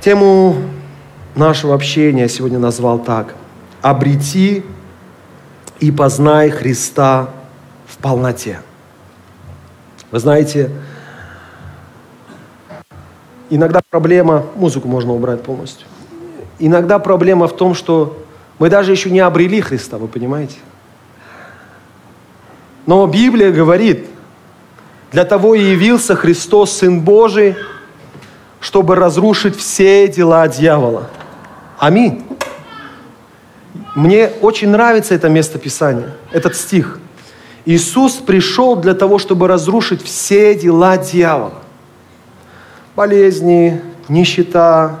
Тему 0.00 0.56
нашего 1.34 1.74
общения 1.74 2.26
сегодня 2.28 2.58
назвал 2.58 2.98
так. 2.98 3.34
«Обрети 3.82 4.64
и 5.78 5.90
познай 5.90 6.48
Христа 6.48 7.28
в 7.86 7.98
полноте». 7.98 8.60
Вы 10.10 10.18
знаете, 10.18 10.70
иногда 13.50 13.80
проблема, 13.90 14.46
музыку 14.56 14.88
можно 14.88 15.12
убрать 15.12 15.42
полностью, 15.42 15.86
иногда 16.58 16.98
проблема 16.98 17.46
в 17.46 17.54
том, 17.54 17.74
что 17.74 18.24
мы 18.58 18.70
даже 18.70 18.92
еще 18.92 19.10
не 19.10 19.20
обрели 19.20 19.60
Христа, 19.60 19.98
вы 19.98 20.08
понимаете? 20.08 20.56
Но 22.86 23.06
Библия 23.06 23.52
говорит, 23.52 24.06
для 25.12 25.24
того 25.24 25.54
и 25.54 25.62
явился 25.62 26.16
Христос, 26.16 26.72
Сын 26.72 27.00
Божий, 27.00 27.54
чтобы 28.60 28.94
разрушить 28.94 29.56
все 29.56 30.06
дела 30.06 30.46
дьявола. 30.48 31.08
Аминь. 31.78 32.24
Мне 33.94 34.30
очень 34.40 34.68
нравится 34.68 35.14
это 35.14 35.28
место 35.28 35.58
Писания, 35.58 36.12
этот 36.30 36.54
стих. 36.54 37.00
Иисус 37.64 38.14
пришел 38.14 38.76
для 38.76 38.94
того, 38.94 39.18
чтобы 39.18 39.48
разрушить 39.48 40.02
все 40.02 40.54
дела 40.54 40.96
дьявола. 40.96 41.54
Болезни, 42.94 43.80
нищета, 44.08 45.00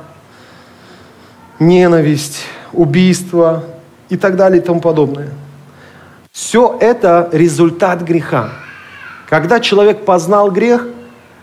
ненависть, 1.58 2.44
убийство 2.72 3.64
и 4.08 4.16
так 4.16 4.36
далее 4.36 4.60
и 4.60 4.64
тому 4.64 4.80
подобное. 4.80 5.28
Все 6.32 6.76
это 6.80 7.28
результат 7.32 8.02
греха. 8.02 8.50
Когда 9.28 9.60
человек 9.60 10.04
познал 10.04 10.50
грех, 10.50 10.86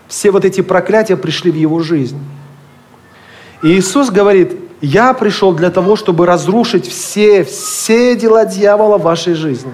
все 0.08 0.30
вот 0.30 0.44
эти 0.44 0.62
проклятия 0.62 1.16
пришли 1.16 1.50
в 1.50 1.54
его 1.54 1.80
жизнь. 1.80 2.18
И 3.62 3.68
Иисус 3.78 4.10
говорит, 4.10 4.56
я 4.80 5.12
пришел 5.12 5.52
для 5.52 5.70
того, 5.70 5.96
чтобы 5.96 6.26
разрушить 6.26 6.88
все, 6.88 7.44
все 7.44 8.16
дела 8.16 8.44
дьявола 8.44 8.98
в 8.98 9.02
вашей 9.02 9.34
жизни. 9.34 9.72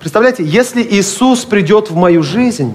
Представляете, 0.00 0.44
если 0.44 0.82
Иисус 0.82 1.44
придет 1.44 1.90
в 1.90 1.96
мою 1.96 2.22
жизнь, 2.22 2.74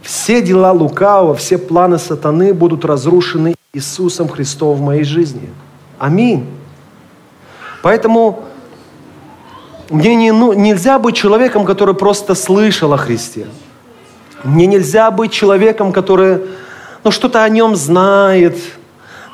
все 0.00 0.40
дела 0.40 0.72
лукавого, 0.72 1.34
все 1.34 1.58
планы 1.58 1.98
сатаны 1.98 2.54
будут 2.54 2.84
разрушены 2.84 3.54
Иисусом 3.72 4.28
Христом 4.28 4.76
в 4.76 4.80
моей 4.80 5.04
жизни. 5.04 5.48
Аминь. 5.98 6.46
Поэтому 7.82 8.44
мне 9.90 10.14
не, 10.14 10.32
ну, 10.32 10.52
нельзя 10.52 10.98
быть 10.98 11.16
человеком, 11.16 11.64
который 11.64 11.94
просто 11.94 12.34
слышал 12.34 12.92
о 12.92 12.96
Христе. 12.96 13.46
Мне 14.44 14.66
нельзя 14.66 15.10
быть 15.10 15.32
человеком, 15.32 15.92
который 15.92 16.40
ну, 17.04 17.10
что-то 17.10 17.44
о 17.44 17.48
нем 17.48 17.76
знает. 17.76 18.56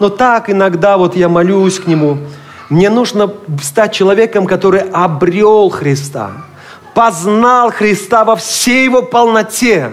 Но 0.00 0.08
так 0.08 0.50
иногда 0.50 0.96
вот 0.96 1.16
я 1.16 1.28
молюсь 1.28 1.78
к 1.80 1.86
нему. 1.86 2.18
Мне 2.68 2.90
нужно 2.90 3.32
стать 3.62 3.92
человеком, 3.92 4.46
который 4.46 4.80
обрел 4.80 5.70
Христа, 5.70 6.32
познал 6.94 7.70
Христа 7.70 8.24
во 8.24 8.36
всей 8.36 8.84
его 8.84 9.02
полноте. 9.02 9.90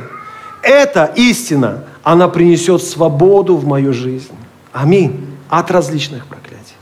Эта 0.61 1.05
истина, 1.15 1.85
она 2.03 2.27
принесет 2.27 2.83
свободу 2.83 3.55
в 3.55 3.65
мою 3.65 3.93
жизнь. 3.93 4.33
Аминь. 4.73 5.37
От 5.47 5.71
различных 5.71 6.25
проклятий. 6.25 6.75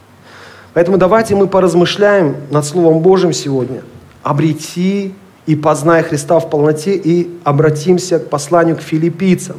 Поэтому 0.73 0.97
давайте 0.97 1.35
мы 1.35 1.47
поразмышляем 1.47 2.37
над 2.49 2.65
Словом 2.65 2.99
Божьим 2.99 3.33
сегодня. 3.33 3.83
Обрети 4.23 5.13
и 5.45 5.55
познай 5.55 6.03
Христа 6.03 6.39
в 6.39 6.49
полноте 6.49 6.95
и 6.95 7.29
обратимся 7.43 8.19
к 8.19 8.29
посланию 8.29 8.77
к 8.77 8.81
филиппийцам, 8.81 9.57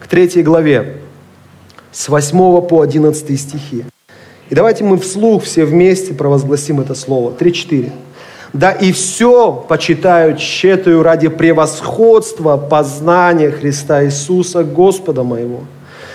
к 0.00 0.06
третьей 0.06 0.42
главе, 0.42 0.98
с 1.92 2.08
8 2.08 2.62
по 2.62 2.80
11 2.82 3.40
стихи. 3.40 3.84
И 4.50 4.54
давайте 4.54 4.84
мы 4.84 4.98
вслух 4.98 5.44
все 5.44 5.64
вместе 5.64 6.12
провозгласим 6.12 6.80
это 6.80 6.94
слово. 6.94 7.32
3-4. 7.38 7.90
«Да 8.52 8.70
и 8.70 8.92
все 8.92 9.52
почитаю 9.52 10.36
тщетую 10.36 11.02
ради 11.02 11.28
превосходства 11.28 12.56
познания 12.56 13.50
Христа 13.50 14.04
Иисуса, 14.04 14.62
Господа 14.62 15.24
моего, 15.24 15.62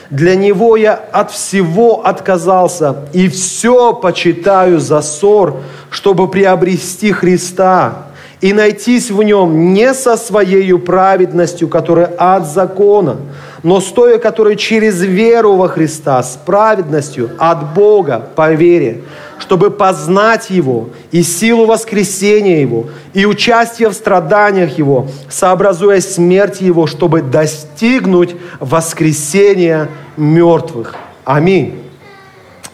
для 0.10 0.36
Него 0.36 0.78
я 0.78 0.94
от 0.94 1.32
всего 1.32 2.06
отказался 2.06 3.08
и 3.14 3.28
все 3.28 3.94
почитаю 3.94 4.80
за 4.80 5.02
ссор, 5.02 5.58
чтобы 5.90 6.30
приобрести 6.30 7.12
Христа 7.12 8.09
и 8.42 8.54
найтись 8.54 9.12
в 9.12 9.22
Нем 9.22 9.74
не 9.74 9.94
со 9.94 10.18
Своей 10.18 10.78
праведностью, 10.78 11.68
которая 11.68 12.06
от 12.06 12.48
закона, 12.48 13.18
но 13.64 13.82
с 13.82 13.86
той, 13.86 14.20
которая 14.20 14.56
через 14.56 15.02
веру 15.02 15.56
во 15.56 15.68
Христа, 15.68 16.24
с 16.24 16.38
праведностью 16.46 17.32
от 17.38 17.74
Бога 17.74 18.30
по 18.36 18.54
вере, 18.54 19.02
чтобы 19.40 19.72
познать 19.72 20.50
Его 20.50 20.90
и 21.12 21.22
силу 21.24 21.66
воскресения 21.66 22.62
Его, 22.62 22.88
и 23.14 23.26
участие 23.26 23.90
в 23.90 23.94
страданиях 23.94 24.78
Его, 24.78 25.08
сообразуя 25.30 26.00
смерть 26.00 26.62
Его, 26.62 26.88
чтобы 26.88 27.22
достигнуть 27.22 28.36
воскресения 28.60 29.90
мертвых. 30.16 30.96
Аминь. 31.26 31.84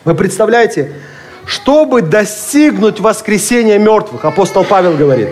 Вы 0.03 0.13
представляете, 0.13 0.91
чтобы 1.47 2.03
достигнуть 2.03 2.99
воскресения 2.99 3.79
мертвых, 3.79 4.25
апостол 4.25 4.63
Павел 4.63 4.95
говорит, 4.95 5.29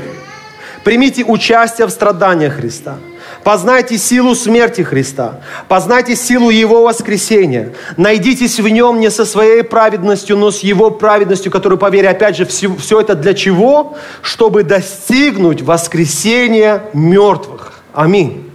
примите 0.83 1.23
участие 1.23 1.87
в 1.87 1.91
страданиях 1.91 2.53
Христа– 2.55 2.97
Познайте 3.43 3.97
силу 3.97 4.35
смерти 4.35 4.81
Христа. 4.81 5.41
Познайте 5.67 6.15
силу 6.15 6.49
Его 6.49 6.83
воскресения. 6.83 7.73
Найдитесь 7.97 8.59
в 8.59 8.67
Нем 8.67 8.99
не 8.99 9.11
со 9.11 9.25
своей 9.25 9.63
праведностью, 9.63 10.37
но 10.37 10.49
с 10.49 10.59
Его 10.59 10.91
праведностью, 10.91 11.51
которую, 11.51 11.77
поверь, 11.77 12.07
опять 12.07 12.37
же, 12.37 12.45
все, 12.45 12.73
все 12.75 13.01
это 13.01 13.15
для 13.15 13.33
чего? 13.33 13.97
Чтобы 14.21 14.63
достигнуть 14.63 15.61
воскресения 15.61 16.83
мертвых. 16.93 17.73
Аминь. 17.93 18.49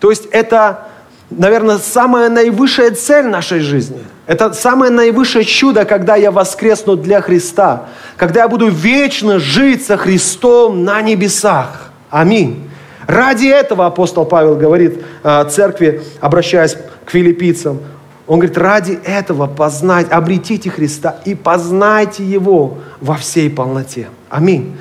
То 0.00 0.10
есть 0.10 0.26
это, 0.26 0.87
наверное, 1.30 1.78
самая 1.78 2.28
наивысшая 2.28 2.92
цель 2.92 3.26
нашей 3.26 3.60
жизни. 3.60 4.00
Это 4.26 4.52
самое 4.52 4.90
наивысшее 4.90 5.44
чудо, 5.44 5.84
когда 5.84 6.16
я 6.16 6.30
воскресну 6.30 6.96
для 6.96 7.20
Христа. 7.20 7.86
Когда 8.16 8.42
я 8.42 8.48
буду 8.48 8.68
вечно 8.68 9.38
жить 9.38 9.86
со 9.86 9.96
Христом 9.96 10.84
на 10.84 11.00
небесах. 11.00 11.90
Аминь. 12.10 12.68
Ради 13.06 13.46
этого 13.46 13.86
апостол 13.86 14.26
Павел 14.26 14.54
говорит 14.56 15.02
э, 15.22 15.48
церкви, 15.48 16.02
обращаясь 16.20 16.76
к 17.06 17.10
филиппийцам, 17.10 17.80
он 18.26 18.40
говорит, 18.40 18.58
ради 18.58 18.98
этого 19.04 19.46
познать, 19.46 20.10
обретите 20.10 20.68
Христа 20.68 21.16
и 21.24 21.34
познайте 21.34 22.22
Его 22.22 22.76
во 23.00 23.14
всей 23.14 23.48
полноте. 23.48 24.08
Аминь. 24.28 24.76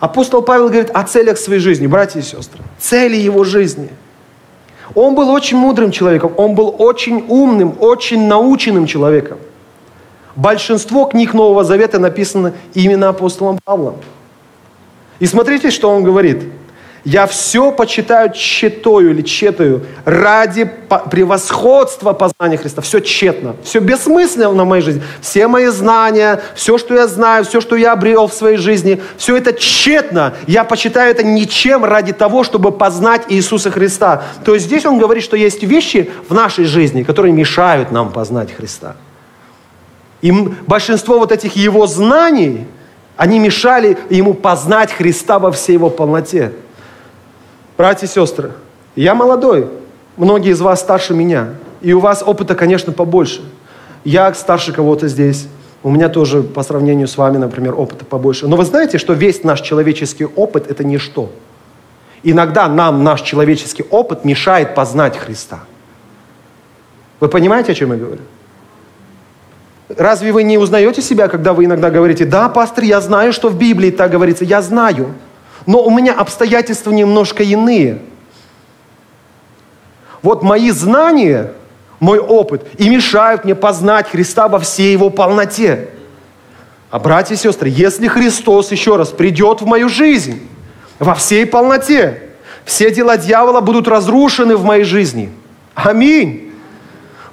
Апостол 0.00 0.42
Павел 0.42 0.68
говорит 0.68 0.90
о 0.90 1.04
целях 1.04 1.38
своей 1.38 1.60
жизни, 1.60 1.86
братья 1.86 2.18
и 2.18 2.22
сестры. 2.22 2.60
Цели 2.80 3.14
его 3.14 3.44
жизни. 3.44 3.90
Он 4.94 5.14
был 5.14 5.30
очень 5.30 5.56
мудрым 5.56 5.90
человеком, 5.90 6.32
он 6.36 6.54
был 6.54 6.74
очень 6.78 7.24
умным, 7.28 7.74
очень 7.78 8.26
наученным 8.26 8.86
человеком. 8.86 9.38
Большинство 10.36 11.04
книг 11.04 11.34
Нового 11.34 11.64
Завета 11.64 11.98
написано 11.98 12.52
именно 12.74 13.08
апостолом 13.08 13.58
Павлом. 13.64 13.96
И 15.18 15.26
смотрите, 15.26 15.70
что 15.70 15.90
он 15.90 16.02
говорит– 16.02 16.44
я 17.04 17.26
все 17.26 17.72
почитаю 17.72 18.30
тщетою 18.32 19.10
или 19.10 19.22
тщетою 19.22 19.86
ради 20.04 20.70
превосходства 21.10 22.12
познания 22.12 22.58
Христа. 22.58 22.82
Все 22.82 23.00
тщетно, 23.00 23.56
все 23.62 23.80
бессмысленно 23.80 24.64
в 24.64 24.66
моей 24.66 24.82
жизни. 24.82 25.02
Все 25.20 25.46
мои 25.48 25.66
знания, 25.68 26.42
все, 26.54 26.76
что 26.76 26.94
я 26.94 27.06
знаю, 27.06 27.44
все, 27.44 27.60
что 27.60 27.76
я 27.76 27.92
обрел 27.92 28.26
в 28.26 28.34
своей 28.34 28.58
жизни, 28.58 29.00
все 29.16 29.36
это 29.36 29.52
тщетно. 29.52 30.34
Я 30.46 30.64
почитаю 30.64 31.10
это 31.10 31.22
ничем 31.22 31.84
ради 31.84 32.12
того, 32.12 32.44
чтобы 32.44 32.70
познать 32.70 33.22
Иисуса 33.28 33.70
Христа. 33.70 34.22
То 34.44 34.54
есть 34.54 34.66
здесь 34.66 34.84
он 34.84 34.98
говорит, 34.98 35.24
что 35.24 35.36
есть 35.36 35.62
вещи 35.62 36.10
в 36.28 36.34
нашей 36.34 36.64
жизни, 36.66 37.02
которые 37.02 37.32
мешают 37.32 37.90
нам 37.90 38.12
познать 38.12 38.52
Христа. 38.52 38.96
И 40.20 40.32
большинство 40.66 41.18
вот 41.18 41.32
этих 41.32 41.56
его 41.56 41.86
знаний, 41.86 42.66
они 43.16 43.38
мешали 43.38 43.96
ему 44.10 44.34
познать 44.34 44.92
Христа 44.92 45.38
во 45.38 45.50
всей 45.50 45.74
его 45.74 45.88
полноте. 45.88 46.52
Братья 47.80 48.06
и 48.06 48.10
сестры, 48.10 48.52
я 48.94 49.14
молодой, 49.14 49.66
многие 50.18 50.50
из 50.50 50.60
вас 50.60 50.80
старше 50.80 51.14
меня. 51.14 51.54
и 51.80 51.94
у 51.94 52.00
вас 52.00 52.22
опыта, 52.22 52.54
конечно, 52.54 52.92
побольше. 52.92 53.40
Я 54.04 54.34
старше 54.34 54.74
кого-то 54.74 55.08
здесь. 55.08 55.48
У 55.82 55.88
меня 55.88 56.10
тоже 56.10 56.42
по 56.42 56.62
сравнению 56.62 57.08
с 57.08 57.16
вами, 57.16 57.38
например, 57.38 57.74
опыта 57.74 58.04
побольше. 58.04 58.48
Но 58.48 58.56
вы 58.58 58.66
знаете, 58.66 58.98
что 58.98 59.14
весь 59.14 59.44
наш 59.44 59.62
человеческий 59.62 60.26
опыт– 60.26 60.66
это 60.70 60.84
ничто. 60.84 61.30
Иногда 62.22 62.68
нам 62.68 63.02
наш 63.02 63.22
человеческий 63.22 63.86
опыт 63.88 64.26
мешает 64.26 64.74
познать 64.74 65.16
Христа. 65.16 65.60
Вы 67.18 67.28
понимаете, 67.28 67.72
о 67.72 67.74
чем 67.74 67.92
я 67.92 67.98
говорю? 67.98 68.22
Разве 69.88 70.32
вы 70.32 70.42
не 70.42 70.58
узнаете 70.58 71.00
себя, 71.00 71.28
когда 71.28 71.54
вы 71.54 71.64
иногда 71.64 71.88
говорите, 71.88 72.26
да, 72.26 72.50
пастор, 72.50 72.84
я 72.84 73.00
знаю, 73.00 73.32
что 73.32 73.48
в 73.48 73.56
Библии 73.56 73.90
так 73.90 74.10
говорится, 74.10 74.44
я 74.44 74.60
знаю, 74.60 75.14
но 75.66 75.82
у 75.82 75.90
меня 75.90 76.14
обстоятельства 76.14 76.90
немножко 76.90 77.42
иные. 77.42 78.00
Вот 80.22 80.42
мои 80.42 80.70
знания, 80.70 81.52
мой 81.98 82.18
опыт 82.18 82.66
и 82.78 82.88
мешают 82.88 83.44
мне 83.44 83.54
познать 83.54 84.08
Христа 84.08 84.48
во 84.48 84.58
всей 84.58 84.92
его 84.92 85.10
полноте. 85.10 85.88
А 86.90 86.98
братья 86.98 87.34
и 87.34 87.38
сестры, 87.38 87.68
если 87.68 88.08
Христос 88.08 88.72
еще 88.72 88.96
раз 88.96 89.10
придет 89.10 89.60
в 89.60 89.66
мою 89.66 89.88
жизнь 89.88 90.46
во 90.98 91.14
всей 91.14 91.46
полноте, 91.46 92.22
все 92.64 92.90
дела 92.90 93.16
дьявола 93.16 93.60
будут 93.60 93.88
разрушены 93.88 94.56
в 94.56 94.64
моей 94.64 94.84
жизни. 94.84 95.32
Аминь. 95.74 96.52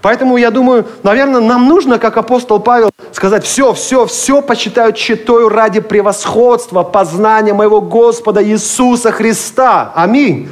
Поэтому 0.01 0.38
я 0.38 0.51
думаю, 0.51 0.85
наверное, 1.03 1.41
нам 1.41 1.68
нужно, 1.68 2.00
как 2.00 2.18
апостол 2.18 2.59
Павел, 2.59 2.91
сказать, 3.18 3.46
все, 3.46 3.74
все, 3.74 4.06
все 4.06 4.44
почитаю 4.44 4.94
читаю 4.94 5.50
ради 5.50 5.80
превосходства, 5.80 6.84
познания 6.84 7.52
моего 7.52 7.81
Господа 7.81 8.44
Иисуса 8.44 9.12
Христа. 9.12 9.92
Аминь. 9.96 10.50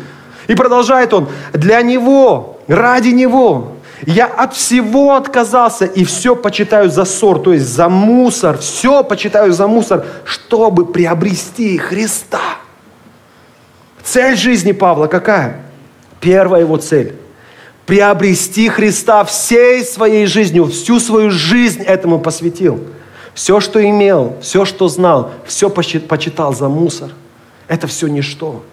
И 0.48 0.56
продолжает 0.56 1.14
он, 1.14 1.28
для 1.54 1.84
Него, 1.84 2.58
ради 2.68 3.10
Него, 3.10 3.74
я 4.08 4.26
от 4.26 4.56
всего 4.56 5.16
отказался 5.16 5.86
и 5.86 6.04
все 6.04 6.36
почитаю 6.36 6.90
за 6.90 7.06
ссор, 7.06 7.38
то 7.40 7.54
есть 7.54 7.68
за 7.68 7.88
мусор, 7.88 8.58
все 8.58 9.04
почитаю 9.04 9.54
за 9.54 9.68
мусор, 9.68 10.04
чтобы 10.24 10.88
приобрести 10.88 11.78
Христа. 11.78 12.58
Цель 14.04 14.36
жизни 14.36 14.72
Павла 14.72 15.06
какая? 15.06 15.62
Первая 16.20 16.62
его 16.62 16.78
цель– 16.78 17.14
приобрести 17.86 18.70
Христа 18.70 19.24
всей 19.24 19.84
своей 19.84 20.26
жизнью, 20.26 20.66
всю 20.66 21.00
свою 21.00 21.32
жизнь 21.32 21.84
этому 21.84 22.20
посвятил. 22.20 22.80
Все, 23.34 23.60
что 23.60 23.84
имел, 23.84 24.38
все, 24.42 24.66
что 24.66 24.88
знал, 24.88 25.32
все 25.46 25.70
почитал 25.70 26.54
за 26.54 26.70
мусор. 26.70 27.12
Это 27.68 27.88
все 27.88 28.08
ничто. 28.08 28.64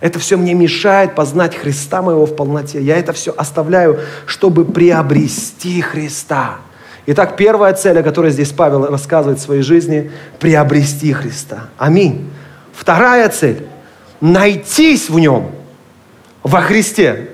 Это 0.00 0.18
все 0.18 0.36
мне 0.36 0.54
мешает 0.54 1.14
познать 1.14 1.54
Христа 1.54 2.02
моего 2.02 2.26
в 2.26 2.34
полноте. 2.34 2.82
Я 2.82 2.96
это 2.96 3.12
все 3.12 3.32
оставляю, 3.36 4.00
чтобы 4.26 4.64
приобрести 4.64 5.80
Христа. 5.80 6.58
Итак, 7.06 7.36
первая 7.36 7.72
цель, 7.74 7.98
о 7.98 8.02
которой 8.02 8.32
здесь 8.32 8.50
Павел 8.50 8.86
рассказывает 8.86 9.38
в 9.38 9.42
своей 9.42 9.62
жизни– 9.62 10.10
приобрести 10.40 11.12
Христа. 11.12 11.68
Аминь. 11.78 12.30
Вторая 12.72 13.28
цель– 13.28 13.66
найтись 14.20 15.08
в 15.08 15.18
нем, 15.18 15.50
во 16.42 16.60
Христе. 16.60 17.30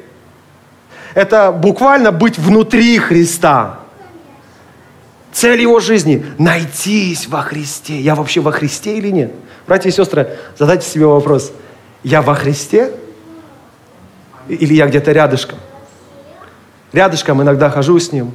Это 1.15 1.53
буквально 1.53 2.13
быть 2.13 2.39
внутри 2.39 2.99
Христа. 2.99 3.81
Цель 5.33 5.61
его 5.61 5.81
жизни– 5.81 6.25
найтись 6.39 7.29
во 7.29 7.43
Христе. 7.43 8.01
Я 8.01 8.15
вообще 8.15 8.41
во 8.41 8.51
Христе 8.51 8.99
или 8.99 9.09
нет? 9.09 9.33
Братья 9.67 9.89
и 9.89 9.93
сестры, 9.93 10.37
задайте 10.59 10.89
себе 10.89 11.07
вопрос– 11.07 11.53
я 12.03 12.23
во 12.23 12.35
Христе 12.35 12.93
или 14.49 14.75
я 14.75 14.87
где-то 14.87 15.13
рядышком? 15.13 15.59
Рядышком 16.93 17.43
иногда 17.43 17.71
хожу 17.71 17.99
с 17.99 18.13
Ним, 18.13 18.33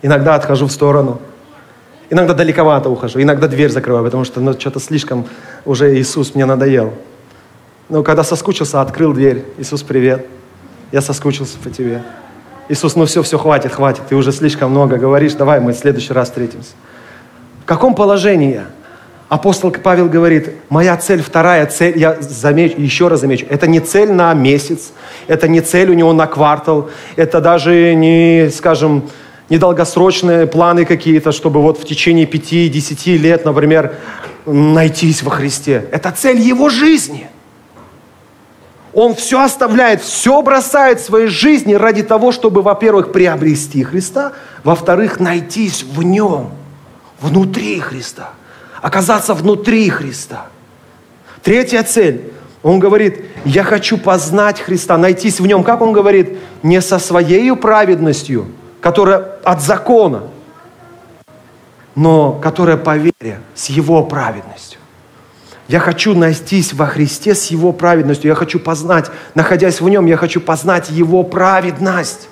иногда 0.00 0.34
отхожу 0.34 0.66
в 0.66 0.72
сторону, 0.72 1.20
иногда 2.10 2.34
далековато 2.34 2.88
ухожу, 2.88 3.20
иногда 3.22 3.46
дверь 3.46 3.70
закрываю, 3.70 4.04
потому 4.04 4.24
что 4.24 4.40
ну, 4.40 4.58
что-то 4.58 4.80
слишком 4.80 5.26
уже 5.64 5.96
Иисус 5.98 6.34
мне 6.34 6.46
надоел. 6.46 6.94
Но 7.88 8.02
когда 8.02 8.24
соскучился, 8.24 8.80
открыл 8.80 9.12
дверь. 9.12 9.44
Иисус, 9.58 9.82
привет. 9.82 10.26
Я 10.92 11.00
соскучился 11.00 11.58
по 11.58 11.70
тебе. 11.70 12.02
Иисус, 12.68 12.94
ну 12.94 13.06
все, 13.06 13.22
все, 13.22 13.38
хватит, 13.38 13.72
хватит. 13.72 14.02
Ты 14.08 14.14
уже 14.14 14.30
слишком 14.30 14.70
много 14.70 14.96
говоришь. 14.96 15.32
Давай 15.32 15.58
мы 15.58 15.72
в 15.72 15.76
следующий 15.76 16.12
раз 16.12 16.28
встретимся. 16.28 16.72
В 17.62 17.64
каком 17.64 17.94
положении? 17.94 18.60
Апостол 19.28 19.70
Павел 19.70 20.10
говорит, 20.10 20.50
моя 20.68 20.94
цель, 20.98 21.22
вторая 21.22 21.64
цель, 21.64 21.98
я 21.98 22.18
замечу, 22.20 22.78
еще 22.78 23.08
раз 23.08 23.20
замечу, 23.20 23.46
это 23.48 23.66
не 23.66 23.80
цель 23.80 24.12
на 24.12 24.34
месяц, 24.34 24.92
это 25.26 25.48
не 25.48 25.62
цель 25.62 25.90
у 25.90 25.94
него 25.94 26.12
на 26.12 26.26
квартал, 26.26 26.90
это 27.16 27.40
даже 27.40 27.94
не, 27.94 28.50
скажем, 28.54 29.08
недолгосрочные 29.48 30.46
планы 30.46 30.84
какие-то, 30.84 31.32
чтобы 31.32 31.62
вот 31.62 31.78
в 31.78 31.84
течение 31.86 32.26
пяти-десяти 32.26 33.16
лет, 33.16 33.46
например, 33.46 33.94
найтись 34.44 35.22
во 35.22 35.30
Христе. 35.30 35.88
Это 35.90 36.10
цель 36.10 36.38
его 36.38 36.68
жизни. 36.68 37.28
Он 38.94 39.14
все 39.14 39.42
оставляет, 39.42 40.02
все 40.02 40.42
бросает 40.42 41.00
в 41.00 41.04
своей 41.04 41.28
жизни 41.28 41.74
ради 41.74 42.02
того, 42.02 42.30
чтобы, 42.30 42.62
во-первых, 42.62 43.12
приобрести 43.12 43.82
Христа, 43.82 44.32
во-вторых, 44.64 45.18
найтись 45.18 45.82
в 45.82 46.02
нем, 46.02 46.50
внутри 47.20 47.80
Христа– 47.80 48.30
оказаться 48.82 49.32
внутри 49.32 49.88
Христа. 49.88 50.46
Третья 51.42 51.82
цель. 51.84 52.32
Он 52.62 52.78
говорит, 52.78 53.24
я 53.44 53.64
хочу 53.64 53.96
познать 53.96 54.60
Христа, 54.60 54.98
найтись 54.98 55.40
в 55.40 55.46
нем. 55.46 55.64
Как 55.64 55.80
он 55.80 55.92
говорит? 55.92 56.38
Не 56.62 56.80
со 56.80 56.98
своей 56.98 57.56
праведностью, 57.56 58.46
которая 58.80 59.18
от 59.42 59.60
закона, 59.62 60.24
но 61.96 62.32
которая 62.32 62.76
по 62.76 62.96
вере, 62.96 63.40
с 63.54 63.66
его 63.66 64.04
праведностью. 64.04 64.78
Я 65.72 65.80
хочу 65.80 66.14
найтись 66.14 66.74
во 66.74 66.84
Христе 66.86 67.34
с 67.34 67.46
Его 67.46 67.72
праведностью. 67.72 68.28
Я 68.28 68.34
хочу 68.34 68.60
познать, 68.60 69.10
находясь 69.34 69.80
в 69.80 69.88
Нем, 69.88 70.04
я 70.04 70.18
хочу 70.18 70.38
познать 70.38 70.90
Его 70.90 71.22
праведность. 71.22 72.28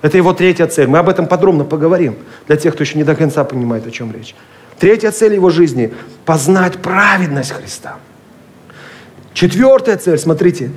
Это 0.00 0.16
Его 0.16 0.32
третья 0.32 0.66
цель. 0.66 0.86
Мы 0.86 0.96
об 0.96 1.10
этом 1.10 1.26
подробно 1.26 1.64
поговорим 1.64 2.16
для 2.46 2.56
тех, 2.56 2.72
кто 2.72 2.82
еще 2.82 2.96
не 2.96 3.04
до 3.04 3.14
конца 3.14 3.44
понимает, 3.44 3.86
о 3.86 3.90
чем 3.90 4.10
речь. 4.10 4.34
Третья 4.78 5.10
цель 5.10 5.34
его 5.34 5.50
жизни– 5.50 5.92
познать 6.24 6.78
праведность 6.78 7.50
Христа. 7.50 7.96
Четвертая 9.34 9.98
цель, 9.98 10.16
смотрите, 10.16 10.70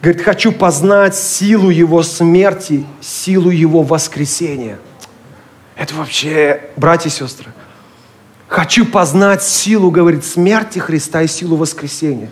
говорит, 0.00 0.22
хочу 0.22 0.52
познать 0.52 1.14
силу 1.14 1.68
Его 1.68 2.02
смерти, 2.02 2.86
силу 3.02 3.50
Его 3.50 3.82
воскресения. 3.82 4.78
Это 5.76 5.94
вообще, 5.94 6.70
братья 6.76 7.10
и 7.10 7.12
сестры, 7.12 7.52
хочу 8.50 8.84
познать 8.84 9.42
силу, 9.42 9.90
говорит, 9.90 10.26
смерти 10.26 10.78
Христа 10.78 11.22
и 11.22 11.26
силу 11.26 11.56
воскресения. 11.56 12.30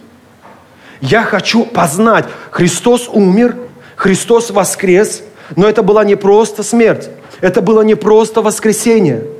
Я 1.00 1.22
хочу 1.22 1.64
познать, 1.64 2.26
Христос 2.50 3.08
умер, 3.08 3.56
Христос 3.96 4.50
воскрес, 4.50 5.22
но 5.56 5.66
это 5.66 5.82
была 5.82 6.04
не 6.04 6.16
просто 6.16 6.62
смерть, 6.62 7.08
это 7.40 7.62
было 7.62 7.80
не 7.80 7.94
просто 7.94 8.42
воскресение– 8.42 9.24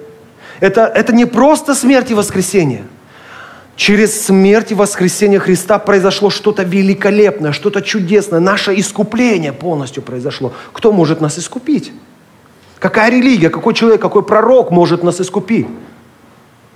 это, 0.61 0.87
это 0.87 1.12
не 1.12 1.25
просто 1.25 1.75
смерть 1.75 2.11
и 2.11 2.14
воскресение. 2.14 2.85
Через 3.76 4.26
смерть 4.26 4.73
и 4.73 4.75
воскресение 4.75 5.38
Христа 5.38 5.78
произошло 5.78 6.30
что-то 6.30 6.64
великолепное, 6.64 7.52
что-то 7.52 7.80
чудесное. 7.80 8.40
Наше 8.40 8.75
искупление 8.75 9.52
полностью 9.52 10.02
произошло. 10.02 10.52
Кто 10.73 10.90
может 10.90 11.20
нас 11.20 11.38
искупить? 11.38 11.92
Какая 12.80 13.11
религия, 13.11 13.50
какой 13.50 13.75
человек, 13.75 14.00
какой 14.00 14.25
пророк 14.25 14.73
может 14.73 15.04
нас 15.04 15.20
искупить? 15.20 15.68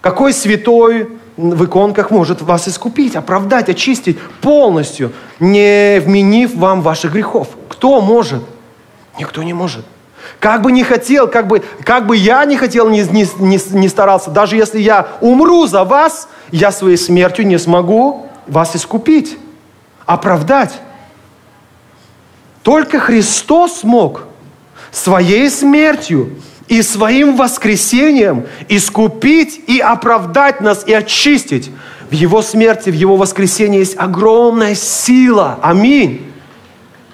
Какой 0.02 0.32
святой 0.32 1.09
в 1.37 1.64
иконках 1.64 2.11
может 2.11 2.42
вас 2.42 2.68
искупить, 2.68 3.16
оправдать, 3.16 3.68
очистить 3.71 4.18
полностью, 4.40 5.12
не 5.38 6.00
вменив 6.00 6.54
вам 6.56 6.82
ваших 6.82 7.12
грехов? 7.12 7.49
Кто 7.68 8.00
может? 8.00 8.42
Никто 9.18 9.42
не 9.44 9.54
может. 9.54 9.85
Как 10.40 10.61
бы 10.61 10.73
не 10.73 10.82
хотел, 10.82 11.28
как 11.28 11.47
бы, 11.47 11.62
как 11.85 12.06
бы 12.06 12.16
я 12.16 12.44
не 12.44 12.56
хотел, 12.56 12.90
не, 12.90 13.02
не, 13.02 13.26
не, 13.38 13.61
не 13.71 13.88
старался, 13.88 14.30
даже 14.30 14.56
если 14.56 14.80
я 14.80 15.06
умру 15.21 15.66
за 15.66 15.85
вас, 15.85 16.28
я 16.50 16.73
своей 16.73 16.97
смертью 16.97 17.47
не 17.47 17.59
смогу 17.59 18.26
вас 18.49 18.75
искупить, 18.75 19.38
оправдать. 20.04 20.75
Только 22.64 22.99
Христос 22.99 23.80
смог 23.80 24.25
своей 24.90 25.49
смертью 25.49 26.30
и 26.72 26.80
своим 26.80 27.36
воскресением 27.36 28.46
искупить 28.70 29.60
и 29.66 29.78
оправдать 29.78 30.62
нас 30.62 30.84
и 30.86 30.94
очистить. 30.94 31.70
В 32.08 32.14
Его 32.14 32.40
смерти, 32.40 32.88
в 32.88 32.94
Его 32.94 33.16
воскресении 33.16 33.80
есть 33.80 33.94
огромная 33.98 34.74
сила. 34.74 35.58
Аминь. 35.62 36.32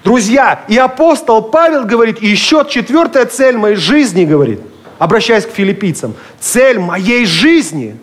Друзья, 0.05 0.63
и 0.69 0.77
апостол 0.77 1.41
Павел 1.41 1.83
говорит, 1.83 2.23
и 2.23 2.27
еще 2.27 2.65
четвертая 2.69 3.25
цель 3.25 3.57
моей 3.57 3.75
жизни, 3.75 4.23
говорит, 4.23 4.61
обращаясь 4.97 5.45
к 5.45 5.51
филиппийцам, 5.51 6.15
цель 6.39 6.79
моей 6.79 7.25
жизни, 7.25 7.97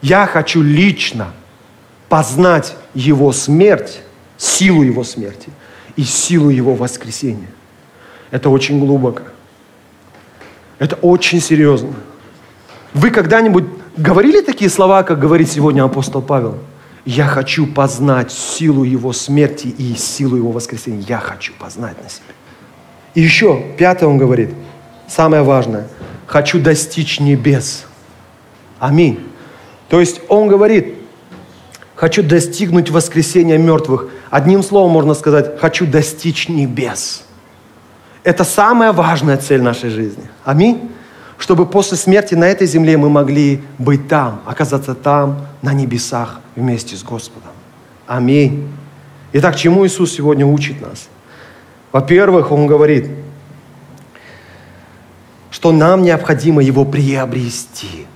я 0.00 0.26
хочу 0.26 0.62
лично 0.62 1.28
познать 2.08 2.74
его 2.92 3.30
смерть, 3.30 4.00
силу 4.36 4.82
его 4.82 5.04
смерти 5.04 5.50
и 5.94 6.02
силу 6.02 6.50
его 6.50 6.74
воскресения. 6.74 7.50
Это 8.32 8.50
очень 8.50 8.80
глубоко. 8.80 9.22
Это 10.82 10.96
очень 10.96 11.40
серьезно. 11.40 11.92
Вы 12.92 13.10
когда-нибудь 13.10 13.66
говорили 13.96 14.40
такие 14.40 14.68
слова, 14.68 15.04
как 15.04 15.20
говорит 15.20 15.48
сегодня 15.48 15.84
апостол 15.84 16.20
Павел? 16.20 16.58
Я 17.04 17.26
хочу 17.26 17.68
познать 17.68 18.32
силу 18.32 18.82
Его 18.82 19.12
смерти 19.12 19.68
и 19.68 19.94
силу 19.94 20.34
Его 20.34 20.50
воскресения. 20.50 21.04
Я 21.08 21.18
хочу 21.18 21.52
познать 21.56 22.02
на 22.02 22.08
себе. 22.08 22.34
И 23.14 23.20
еще, 23.20 23.62
пятое 23.78 24.08
он 24.08 24.18
говорит, 24.18 24.50
самое 25.06 25.44
важное. 25.44 25.86
Хочу 26.26 26.60
достичь 26.60 27.20
небес. 27.20 27.84
Аминь. 28.80 29.20
То 29.88 30.00
есть 30.00 30.20
он 30.26 30.48
говорит, 30.48 30.96
хочу 31.94 32.24
достигнуть 32.24 32.90
воскресения 32.90 33.56
мертвых. 33.56 34.08
Одним 34.30 34.64
словом 34.64 34.90
можно 34.90 35.14
сказать, 35.14 35.60
хочу 35.60 35.86
достичь 35.86 36.48
небес. 36.48 37.22
Это 38.24 38.44
самая 38.44 38.92
важная 38.92 39.36
цель 39.36 39.62
нашей 39.62 39.90
жизни. 39.90 40.28
Аминь 40.44 40.90
чтобы 41.42 41.66
после 41.66 41.96
смерти 41.96 42.36
на 42.36 42.44
этой 42.44 42.68
земле 42.68 42.96
мы 42.96 43.10
могли 43.10 43.62
быть 43.76 44.06
там, 44.06 44.42
оказаться 44.46 44.94
там, 44.94 45.44
на 45.60 45.72
небесах, 45.72 46.38
вместе 46.54 46.94
с 46.94 47.02
Господом. 47.02 47.50
Аминь. 48.06 48.68
Итак, 49.32 49.56
чему 49.56 49.84
Иисус 49.84 50.12
сегодня 50.12 50.46
учит 50.46 50.80
нас? 50.80 51.08
Во-первых, 51.90 52.52
Он 52.52 52.68
говорит, 52.68 53.10
что 55.50 55.72
нам 55.72 56.04
необходимо 56.04 56.62
Его 56.62 56.84
приобрести. 56.84 58.06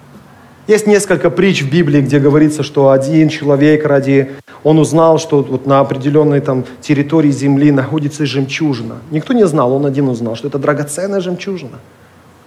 Есть 0.67 0.87
несколько 0.87 1.31
притч 1.31 1.63
в 1.63 1.71
Библии, 1.71 2.01
где 2.01 2.19
говорится, 2.19 2.63
что 2.63 2.91
один 2.91 3.29
человек 3.29 3.85
ради... 3.85 4.33
Он 4.65 4.79
узнал, 4.81 5.19
что 5.19 5.43
вот 5.43 5.67
на 5.67 5.79
определенной 5.79 6.41
там 6.41 6.65
территории 6.81 7.31
земли 7.31 7.71
находится 7.71 8.27
жемчужина. 8.27 8.97
Никто 9.13 9.33
не 9.33 9.47
знал, 9.47 9.73
он 9.73 9.87
один 9.87 10.09
узнал, 10.09 10.35
что 10.35 10.49
это 10.49 10.59
драгоценная 10.59 11.21
жемчужина– 11.21 11.79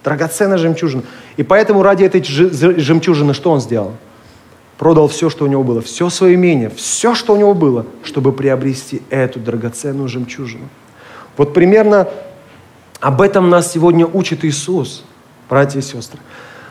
Драгоценная 0.03 0.57
жемчужина. 0.57 1.03
И 1.35 1.43
поэтому 1.43 1.83
ради 1.83 2.05
этой 2.05 2.23
жемчужины 2.23 3.33
что 3.33 3.51
он 3.51 3.59
сделал? 3.59 3.93
Продал 4.77 5.09
все, 5.09 5.29
что 5.29 5.43
у 5.43 5.47
него 5.47 5.63
было, 5.63 5.81
все 5.81 6.09
свое 6.09 6.35
имение, 6.35 6.69
все, 6.69 7.13
что 7.13 7.33
у 7.33 7.35
него 7.35 7.53
было, 7.53 7.85
чтобы 8.03 8.31
приобрести 8.31 9.01
эту 9.09 9.41
драгоценную 9.41 10.07
жемчужину. 10.07 10.69
Вот 11.35 11.53
примерно 11.53 12.07
об 13.01 13.21
этом 13.21 13.49
нас 13.49 13.73
сегодня 13.73 14.05
учит 14.05 14.45
Иисус, 14.45 15.03
братья 15.49 15.79
и 15.79 15.81
сестры. 15.81 16.19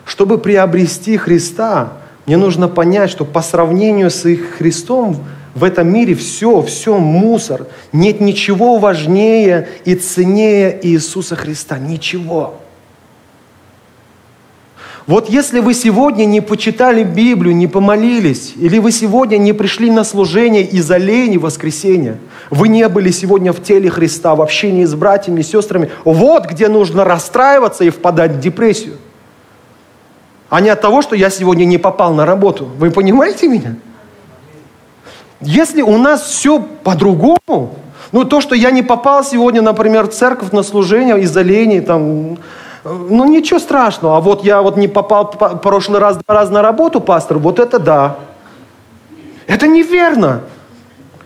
Чтобы 0.09 0.39
приобрести 0.39 1.19
Христа, 1.19 1.93
мне 2.25 2.39
нужно 2.39 2.67
понять, 2.67 3.11
что 3.11 3.27
по 3.27 3.43
сравнению 3.43 4.11
с 4.11 4.25
их 4.25 4.55
Христом 4.57 5.19
в 5.55 5.63
этом 5.63 5.93
мире 5.93 6.15
все, 6.15 6.63
все 6.63 6.97
мусор. 6.97 7.67
Нет 7.93 8.19
ничего 8.19 8.79
важнее 8.79 9.69
и 9.85 9.95
ценнее 9.95 10.81
Иисуса 10.83 11.37
Христа. 11.37 11.79
Ничего. 11.79 12.55
Вот 15.07 15.29
если 15.29 15.61
вы 15.61 15.75
сегодня 15.75 16.25
не 16.25 16.41
почитали 16.41 17.03
Библию, 17.03 17.55
не 17.55 17.67
помолились, 17.67 18.55
или 18.57 18.79
вы 18.79 18.93
сегодня 18.93 19.37
не 19.37 19.53
пришли 19.53 19.91
на 19.91 20.05
служение 20.05 20.63
из-за 20.65 20.97
лени 20.97 21.37
воскресенья, 21.37 22.17
вы 22.49 22.69
не 22.69 22.89
были 22.89 23.11
сегодня 23.11 23.53
в 23.53 23.63
теле 23.63 23.91
Христа, 23.91 24.35
в 24.35 24.41
общении 24.41 24.87
с 24.87 24.95
братьями 24.95 25.41
и 25.41 25.45
сестрами, 25.45 25.91
вот 26.05 26.47
где 26.47 26.69
нужно 26.69 27.05
расстраиваться 27.05 27.85
и 27.85 27.91
впадать 27.91 28.33
в 28.33 28.41
депрессию. 28.41 28.95
А 30.49 30.61
не 30.61 30.71
от 30.71 30.81
того, 30.81 31.03
что 31.03 31.15
я 31.15 31.31
сегодня 31.31 31.65
не 31.65 31.79
попал 31.79 32.15
на 32.15 32.25
работу. 32.25 32.65
Вы 32.79 32.91
понимаете 32.91 33.49
меня? 33.49 33.77
Если 35.41 35.83
у 35.83 35.99
нас 35.99 36.23
все 36.23 36.59
по-другому, 36.59 37.77
ну 38.13 38.25
то, 38.25 38.41
что 38.41 38.55
я 38.55 38.71
не 38.71 38.83
попал 38.83 39.23
сегодня, 39.25 39.63
например, 39.63 40.07
в 40.07 40.13
церковь 40.13 40.53
на 40.53 40.63
служение 40.63 41.21
из-за 41.21 41.43
лени, 41.43 41.81
там, 41.81 42.39
ну 42.85 43.25
ничего 43.27 43.59
страшного. 43.59 44.17
А 44.17 44.21
вот 44.21 44.43
я 44.43 44.63
вот 44.63 44.77
не 44.77 44.89
попал 44.89 45.31
в 45.39 45.57
прошлый 45.59 46.01
раз 46.01 46.17
два 46.17 46.35
раза 46.35 46.53
на 46.53 46.63
работу, 46.63 47.01
пастор, 47.01 47.39
вот 47.39 47.59
это 47.59 47.79
да. 47.79 48.17
Это 49.47 49.67
неверно. 49.67 50.43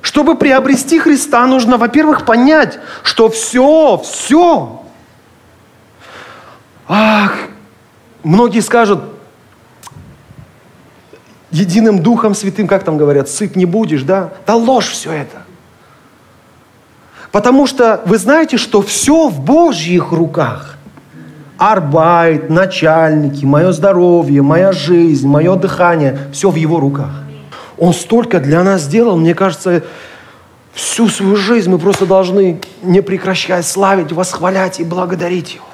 Чтобы 0.01 0.35
приобрести 0.35 0.99
Христа, 0.99 1.47
нужно, 1.47 1.79
во-первых, 1.79 2.25
понять, 2.27 2.81
что 3.05 3.29
все, 3.29 4.03
все. 4.05 4.83
Ах, 6.89 7.37
многие 8.25 8.61
скажут, 8.61 9.01
единым 11.53 12.03
Духом 12.03 12.35
Святым, 12.35 12.67
как 12.67 12.83
там 12.83 12.97
говорят, 12.97 13.29
сыт 13.29 13.55
не 13.57 13.67
будешь, 13.67 14.03
да? 14.03 14.33
Да 14.47 14.57
ложь 14.57 14.89
все 14.89 15.13
это. 15.13 15.43
Потому 17.31 17.67
что 17.67 18.03
вы 18.05 18.19
знаете, 18.19 18.59
что 18.59 18.83
все 18.83 19.29
в 19.29 19.41
Божьих 19.41 20.13
руках 20.13 20.77
арбайт, 21.59 22.51
начальники, 22.51 23.45
мое 23.45 23.73
здоровье, 23.73 24.43
моя 24.43 24.73
жизнь, 24.73 25.27
мое 25.27 25.55
дыхание, 25.55 26.19
все 26.33 26.51
в 26.51 26.57
его 26.57 26.81
руках. 26.81 27.23
Он 27.79 27.95
столько 27.95 28.41
для 28.41 28.65
нас 28.65 28.83
сделал, 28.83 29.17
мне 29.17 29.35
кажется, 29.35 29.83
всю 30.73 31.09
свою 31.09 31.37
жизнь 31.37 31.71
мы 31.71 31.79
просто 31.79 32.05
должны 32.05 32.61
не 32.83 33.01
прекращать 33.01 33.67
славить, 33.67 34.13
восхвалять 34.13 34.81
и 34.81 34.85
благодарить 34.85 35.55
Его. 35.55 35.65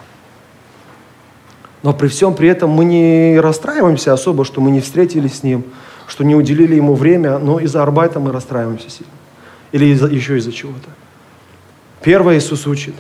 Но 1.83 1.93
при 1.93 2.09
всем 2.09 2.35
при 2.35 2.49
этом 2.49 2.71
мы 2.71 2.85
не 2.85 3.39
расстраиваемся 3.39 4.13
особо, 4.13 4.45
что 4.45 4.61
мы 4.61 4.71
не 4.71 4.81
встретились 4.81 5.39
с 5.39 5.43
Ним, 5.43 5.65
что 6.07 6.25
не 6.25 6.35
уделили 6.35 6.75
Ему 6.75 6.95
время, 6.95 7.39
но 7.39 7.61
из-за 7.61 7.83
арбайта 7.83 8.19
мы 8.21 8.33
расстраиваемся 8.33 8.91
сильно. 8.91 9.13
Или 9.73 9.87
из 9.87 10.03
еще 10.03 10.39
из-за 10.39 10.53
чего-то. 10.53 10.89
Первое 12.03 12.39
Иисус 12.39 12.67
учит, 12.67 12.95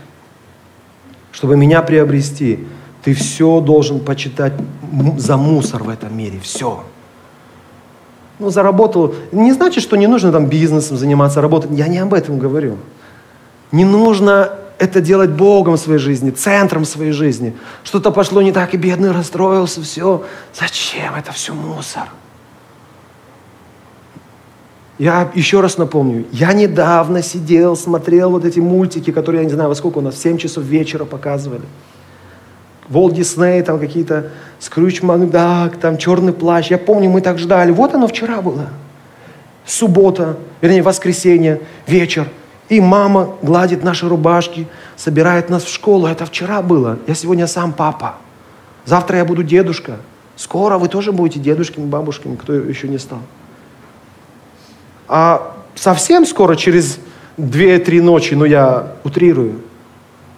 чтобы 1.32 1.56
меня 1.56 1.82
приобрести, 1.82 2.66
ты 3.02 3.14
все 3.14 3.60
должен 3.60 4.00
почитать 4.00 4.52
за 5.16 5.36
мусор 5.36 5.82
в 5.82 5.88
этом 5.88 6.16
мире. 6.16 6.40
Все. 6.40 6.84
Ну, 8.38 8.50
заработал. 8.50 9.14
Не 9.32 9.52
значит, 9.52 9.82
что 9.82 9.96
не 9.96 10.06
нужно 10.06 10.30
там 10.30 10.46
бизнесом 10.46 10.96
заниматься, 10.96 11.40
работать. 11.40 11.70
Я 11.72 11.88
не 11.88 11.98
об 11.98 12.14
этом 12.14 12.38
говорю. 12.38 12.76
Не 13.72 13.84
нужно 13.84 14.57
это 14.78 15.00
делать 15.00 15.30
Богом 15.30 15.74
в 15.76 15.80
своей 15.80 15.98
жизни, 15.98 16.30
центром 16.30 16.84
своей 16.84 17.12
жизни. 17.12 17.54
Что-то 17.84 18.10
пошло 18.10 18.42
не 18.42 18.52
так, 18.52 18.74
и 18.74 18.76
бедный 18.76 19.10
расстроился, 19.10 19.82
все. 19.82 20.24
Зачем? 20.54 21.14
Это 21.14 21.32
все 21.32 21.52
мусор. 21.52 22.08
Я 24.98 25.30
еще 25.34 25.60
раз 25.60 25.78
напомню, 25.78 26.26
я 26.32 26.52
недавно 26.52 27.22
сидел, 27.22 27.76
смотрел 27.76 28.30
вот 28.30 28.44
эти 28.44 28.58
мультики, 28.58 29.12
которые, 29.12 29.42
я 29.42 29.48
не 29.48 29.54
знаю, 29.54 29.68
во 29.68 29.76
сколько 29.76 29.98
у 29.98 30.00
нас, 30.00 30.16
в 30.16 30.18
7 30.18 30.38
часов 30.38 30.64
вечера 30.64 31.04
показывали. 31.04 31.62
Волт 32.88 33.14
Дисней, 33.14 33.62
там 33.62 33.78
какие-то 33.78 34.30
Скрюч 34.58 35.02
Макдак, 35.02 35.76
там 35.76 35.98
Черный 35.98 36.32
плащ. 36.32 36.70
Я 36.70 36.78
помню, 36.78 37.10
мы 37.10 37.20
так 37.20 37.38
ждали. 37.38 37.70
Вот 37.70 37.94
оно 37.94 38.08
вчера 38.08 38.40
было. 38.40 38.70
Суббота, 39.66 40.38
вернее, 40.62 40.82
воскресенье, 40.82 41.60
вечер. 41.86 42.28
И 42.68 42.80
мама 42.80 43.34
гладит 43.40 43.82
наши 43.82 44.08
рубашки, 44.08 44.68
собирает 44.96 45.48
нас 45.48 45.64
в 45.64 45.72
школу. 45.72 46.06
Это 46.06 46.26
вчера 46.26 46.60
было. 46.60 46.98
Я 47.06 47.14
сегодня 47.14 47.46
сам 47.46 47.72
папа. 47.72 48.16
Завтра 48.84 49.18
я 49.18 49.24
буду 49.24 49.42
дедушка. 49.42 49.96
Скоро 50.36 50.78
вы 50.78 50.88
тоже 50.88 51.12
будете 51.12 51.40
дедушками, 51.40 51.86
бабушками, 51.86 52.36
кто 52.36 52.52
еще 52.52 52.88
не 52.88 52.98
стал. 52.98 53.20
А 55.08 55.56
совсем 55.74 56.26
скоро, 56.26 56.54
через 56.54 56.98
две-три 57.36 58.00
ночи, 58.00 58.34
ну 58.34 58.44
я 58.44 58.92
утрирую, 59.04 59.62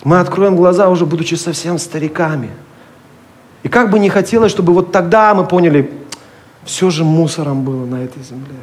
мы 0.05 0.21
откроем 0.21 0.57
глаза, 0.57 0.89
уже 0.89 1.05
будучи 1.05 1.35
совсем 1.35 1.79
стариками. 1.79 2.51
И 3.63 3.69
как 3.69 3.91
бы 3.91 3.99
не 3.99 4.09
хотелось, 4.09 4.53
чтобы 4.53 4.73
вот 4.73 4.93
тогда 4.93 5.35
мы 5.35 5.45
поняли, 5.45 5.91
все 6.65 6.89
же 6.91 7.05
мусором 7.05 7.65
было 7.65 7.85
на 7.85 8.05
этой 8.05 8.23
земле. 8.23 8.57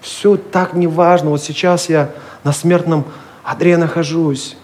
Все 0.00 0.36
так 0.36 0.74
неважно. 0.74 1.30
Вот 1.30 1.42
сейчас 1.42 1.88
я 1.88 2.10
на 2.44 2.52
смертном 2.52 3.04
одре 3.42 3.76
нахожусь. 3.76 4.56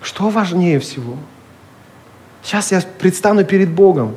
Что 0.00 0.28
важнее 0.28 0.78
всего? 0.80 1.16
Сейчас 2.42 2.72
я 2.72 2.80
предстану 2.98 3.44
перед 3.44 3.70
Богом. 3.70 4.14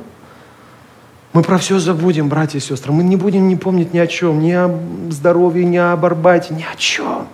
Мы 1.32 1.42
про 1.42 1.58
все 1.58 1.78
забудем, 1.78 2.28
братья 2.28 2.58
и 2.58 2.62
сестры. 2.62 2.92
Мы 2.92 3.04
не 3.04 3.16
будем 3.16 3.46
не 3.48 3.56
помнить 3.56 3.92
ни 3.92 3.98
о 3.98 4.06
чем, 4.06 4.40
ни 4.40 4.52
о 4.52 4.74
здоровье, 5.10 5.64
ни 5.64 5.76
об 5.76 6.04
арбайте, 6.04 6.54
ни 6.54 6.62
о 6.62 6.74
чем. 6.76 7.28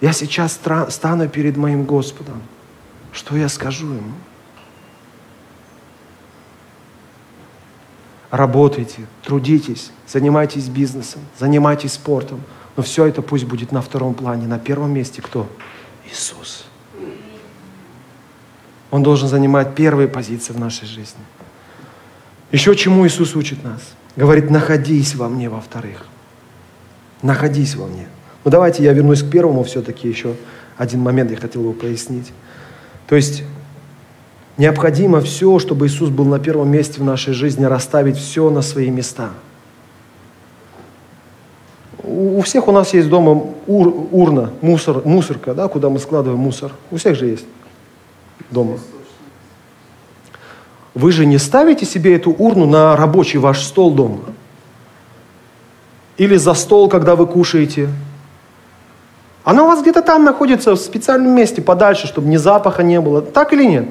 Я 0.00 0.12
сейчас 0.12 0.58
стану 0.88 1.28
перед 1.28 1.56
моим 1.56 1.84
Господом. 1.84 2.42
Что 3.12 3.36
я 3.36 3.48
скажу 3.48 3.86
ему? 3.86 4.12
Работайте, 8.32 9.02
трудитесь, 9.22 9.92
занимайтесь 10.08 10.68
бизнесом, 10.68 11.20
занимайтесь 11.38 11.92
спортом. 11.92 12.40
Но 12.76 12.82
все 12.82 13.04
это 13.04 13.20
пусть 13.20 13.44
будет 13.44 13.72
на 13.72 13.82
втором 13.82 14.14
плане. 14.14 14.46
На 14.46 14.58
первом 14.58 14.94
месте 14.94 15.20
кто? 15.20 15.46
Иисус. 16.10 16.64
Он 18.90 19.02
должен 19.02 19.28
занимать 19.28 19.74
первые 19.74 20.08
позиции 20.08 20.54
в 20.54 20.58
нашей 20.58 20.86
жизни. 20.86 21.20
Еще 22.52 22.74
чему 22.74 23.06
Иисус 23.06 23.36
учит 23.36 23.62
нас? 23.64 23.82
Говорит, 24.16 24.48
находись 24.48 25.14
во 25.14 25.28
мне, 25.28 25.50
во-вторых. 25.50 26.06
Находись 27.20 27.74
во 27.74 27.86
мне. 27.86 28.08
Ну 28.44 28.50
давайте 28.50 28.82
я 28.82 28.94
вернусь 28.94 29.22
к 29.22 29.30
первому 29.30 29.62
все-таки 29.62 30.08
еще 30.08 30.36
один 30.78 31.00
момент 31.00 31.30
я 31.30 31.36
хотел 31.36 31.62
бы 31.64 31.74
пояснить. 31.74 32.32
То 33.08 33.14
есть 33.14 33.44
Необходимо 34.58 35.20
все, 35.20 35.58
чтобы 35.58 35.86
Иисус 35.86 36.10
был 36.10 36.26
на 36.26 36.38
первом 36.38 36.70
месте 36.70 37.00
в 37.00 37.04
нашей 37.04 37.32
жизни, 37.32 37.64
расставить 37.64 38.16
все 38.16 38.50
на 38.50 38.60
свои 38.60 38.90
места. 38.90 39.30
У 42.02 42.42
всех 42.42 42.68
у 42.68 42.72
нас 42.72 42.92
есть 42.92 43.08
дома 43.08 43.44
ур, 43.66 44.08
урна, 44.10 44.50
мусор, 44.60 45.02
мусорка, 45.06 45.54
да, 45.54 45.68
куда 45.68 45.88
мы 45.88 45.98
складываем 45.98 46.40
мусор. 46.40 46.72
У 46.90 46.96
всех 46.96 47.16
же 47.16 47.26
есть 47.26 47.46
дома. 48.50 48.78
Вы 50.94 51.12
же 51.12 51.24
не 51.24 51.38
ставите 51.38 51.86
себе 51.86 52.14
эту 52.16 52.32
урну 52.32 52.66
на 52.66 52.94
рабочий 52.96 53.38
ваш 53.38 53.62
стол 53.62 53.92
дома. 53.92 54.20
Или 56.18 56.36
за 56.36 56.52
стол, 56.52 56.90
когда 56.90 57.16
вы 57.16 57.26
кушаете. 57.26 57.88
Она 59.44 59.64
у 59.64 59.68
вас 59.68 59.80
где-то 59.80 60.02
там 60.02 60.24
находится, 60.24 60.72
в 60.72 60.76
специальном 60.76 61.32
месте, 61.34 61.62
подальше, 61.62 62.06
чтобы 62.06 62.28
ни 62.28 62.36
запаха 62.36 62.82
не 62.82 63.00
было. 63.00 63.22
Так 63.22 63.54
или 63.54 63.64
нет? 63.64 63.88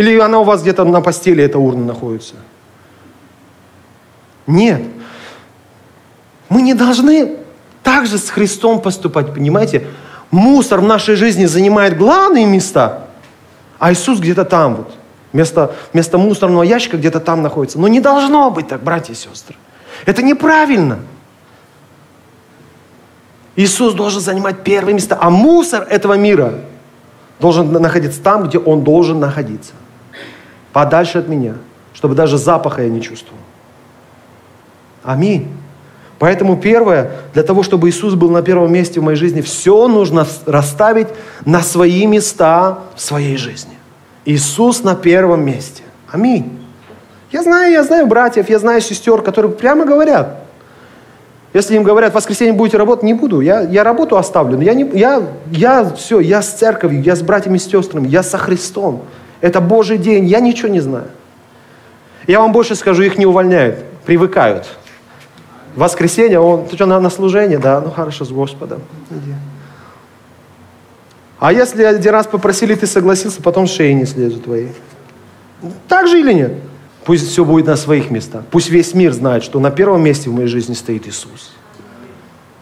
Или 0.00 0.18
она 0.18 0.38
у 0.38 0.44
вас 0.44 0.62
где-то 0.62 0.84
на 0.84 1.02
постели, 1.02 1.44
эта 1.44 1.58
урна 1.58 1.84
находится? 1.84 2.36
Нет. 4.46 4.80
Мы 6.48 6.62
не 6.62 6.72
должны 6.72 7.36
так 7.82 8.06
же 8.06 8.16
с 8.16 8.30
Христом 8.30 8.80
поступать, 8.80 9.34
понимаете? 9.34 9.86
Мусор 10.30 10.80
в 10.80 10.84
нашей 10.84 11.16
жизни 11.16 11.44
занимает 11.44 11.98
главные 11.98 12.46
места, 12.46 13.08
а 13.78 13.92
Иисус 13.92 14.20
где-то 14.20 14.46
там 14.46 14.76
вот. 14.76 14.94
Вместо, 15.34 15.74
вместо 15.92 16.16
мусорного 16.16 16.62
ящика 16.62 16.96
где-то 16.96 17.20
там 17.20 17.42
находится. 17.42 17.78
Но 17.78 17.86
не 17.86 18.00
должно 18.00 18.50
быть 18.50 18.68
так, 18.68 18.82
братья 18.82 19.12
и 19.12 19.16
сестры. 19.16 19.54
Это 20.06 20.22
неправильно. 20.22 21.00
Иисус 23.54 23.92
должен 23.92 24.22
занимать 24.22 24.64
первые 24.64 24.94
места, 24.94 25.18
а 25.20 25.28
мусор 25.28 25.86
этого 25.90 26.14
мира 26.14 26.54
должен 27.38 27.70
находиться 27.70 28.22
там, 28.22 28.44
где 28.44 28.58
он 28.58 28.82
должен 28.82 29.20
находиться. 29.20 29.74
Подальше 30.72 31.18
от 31.18 31.28
меня, 31.28 31.54
чтобы 31.94 32.14
даже 32.14 32.38
запаха 32.38 32.82
я 32.82 32.88
не 32.88 33.02
чувствовал. 33.02 33.40
Аминь. 35.02 35.48
Поэтому 36.18 36.58
первое, 36.58 37.12
для 37.32 37.42
того, 37.42 37.62
чтобы 37.62 37.88
Иисус 37.88 38.14
был 38.14 38.30
на 38.30 38.42
первом 38.42 38.72
месте 38.72 39.00
в 39.00 39.02
моей 39.02 39.16
жизни, 39.16 39.40
все 39.40 39.88
нужно 39.88 40.26
расставить 40.44 41.08
на 41.46 41.62
свои 41.62 42.06
места 42.06 42.80
в 42.94 43.00
своей 43.00 43.38
жизни. 43.38 43.72
Иисус 44.26 44.82
на 44.82 44.94
первом 44.94 45.44
месте. 45.44 45.82
Аминь. 46.10 46.58
Я 47.32 47.42
знаю, 47.42 47.72
я 47.72 47.82
знаю 47.84 48.06
братьев, 48.06 48.50
я 48.50 48.58
знаю 48.58 48.82
сестер, 48.82 49.22
которые 49.22 49.52
прямо 49.52 49.86
говорят, 49.86 50.40
если 51.52 51.74
им 51.74 51.82
говорят, 51.82 52.12
в 52.12 52.14
воскресенье 52.14 52.52
будете 52.52 52.76
работать, 52.76 53.02
не 53.02 53.14
буду. 53.14 53.40
Я, 53.40 53.62
я 53.62 53.82
работу 53.82 54.16
оставлю. 54.16 54.60
Я, 54.60 54.74
не, 54.74 54.84
я, 54.96 55.22
я 55.50 55.84
все, 55.96 56.20
я 56.20 56.42
с 56.42 56.52
церковью, 56.52 57.02
я 57.02 57.16
с 57.16 57.22
братьями 57.22 57.56
и 57.56 57.60
сестрами, 57.60 58.06
я 58.06 58.22
со 58.22 58.38
Христом. 58.38 59.02
Это 59.40 59.60
Божий 59.60 59.98
день, 59.98 60.26
я 60.26 60.40
ничего 60.40 60.68
не 60.68 60.80
знаю. 60.80 61.08
Я 62.26 62.40
вам 62.40 62.52
больше 62.52 62.74
скажу, 62.74 63.02
их 63.02 63.18
не 63.18 63.26
увольняют, 63.26 63.84
привыкают. 64.04 64.66
В 65.74 65.80
воскресенье, 65.80 66.40
он, 66.40 66.66
ты 66.66 66.76
что, 66.76 66.86
на, 66.86 67.00
на 67.00 67.10
служение? 67.10 67.58
Да, 67.58 67.80
ну 67.80 67.90
хорошо, 67.90 68.24
с 68.24 68.30
Господом. 68.30 68.82
Иди. 69.10 69.34
А 71.38 71.52
если 71.52 71.84
один 71.84 72.12
раз 72.12 72.26
попросили, 72.26 72.74
ты 72.74 72.86
согласился, 72.86 73.40
потом 73.40 73.66
шеи 73.66 73.92
не 73.92 74.04
слезут 74.04 74.44
твои. 74.44 74.68
Так 75.88 76.06
же 76.06 76.20
или 76.20 76.34
нет? 76.34 76.52
Пусть 77.04 77.28
все 77.28 77.44
будет 77.44 77.66
на 77.66 77.76
своих 77.76 78.10
местах. 78.10 78.42
Пусть 78.50 78.68
весь 78.68 78.94
мир 78.94 79.12
знает, 79.12 79.42
что 79.42 79.58
на 79.58 79.70
первом 79.70 80.02
месте 80.02 80.28
в 80.28 80.34
моей 80.34 80.48
жизни 80.48 80.74
стоит 80.74 81.08
Иисус. 81.08 81.52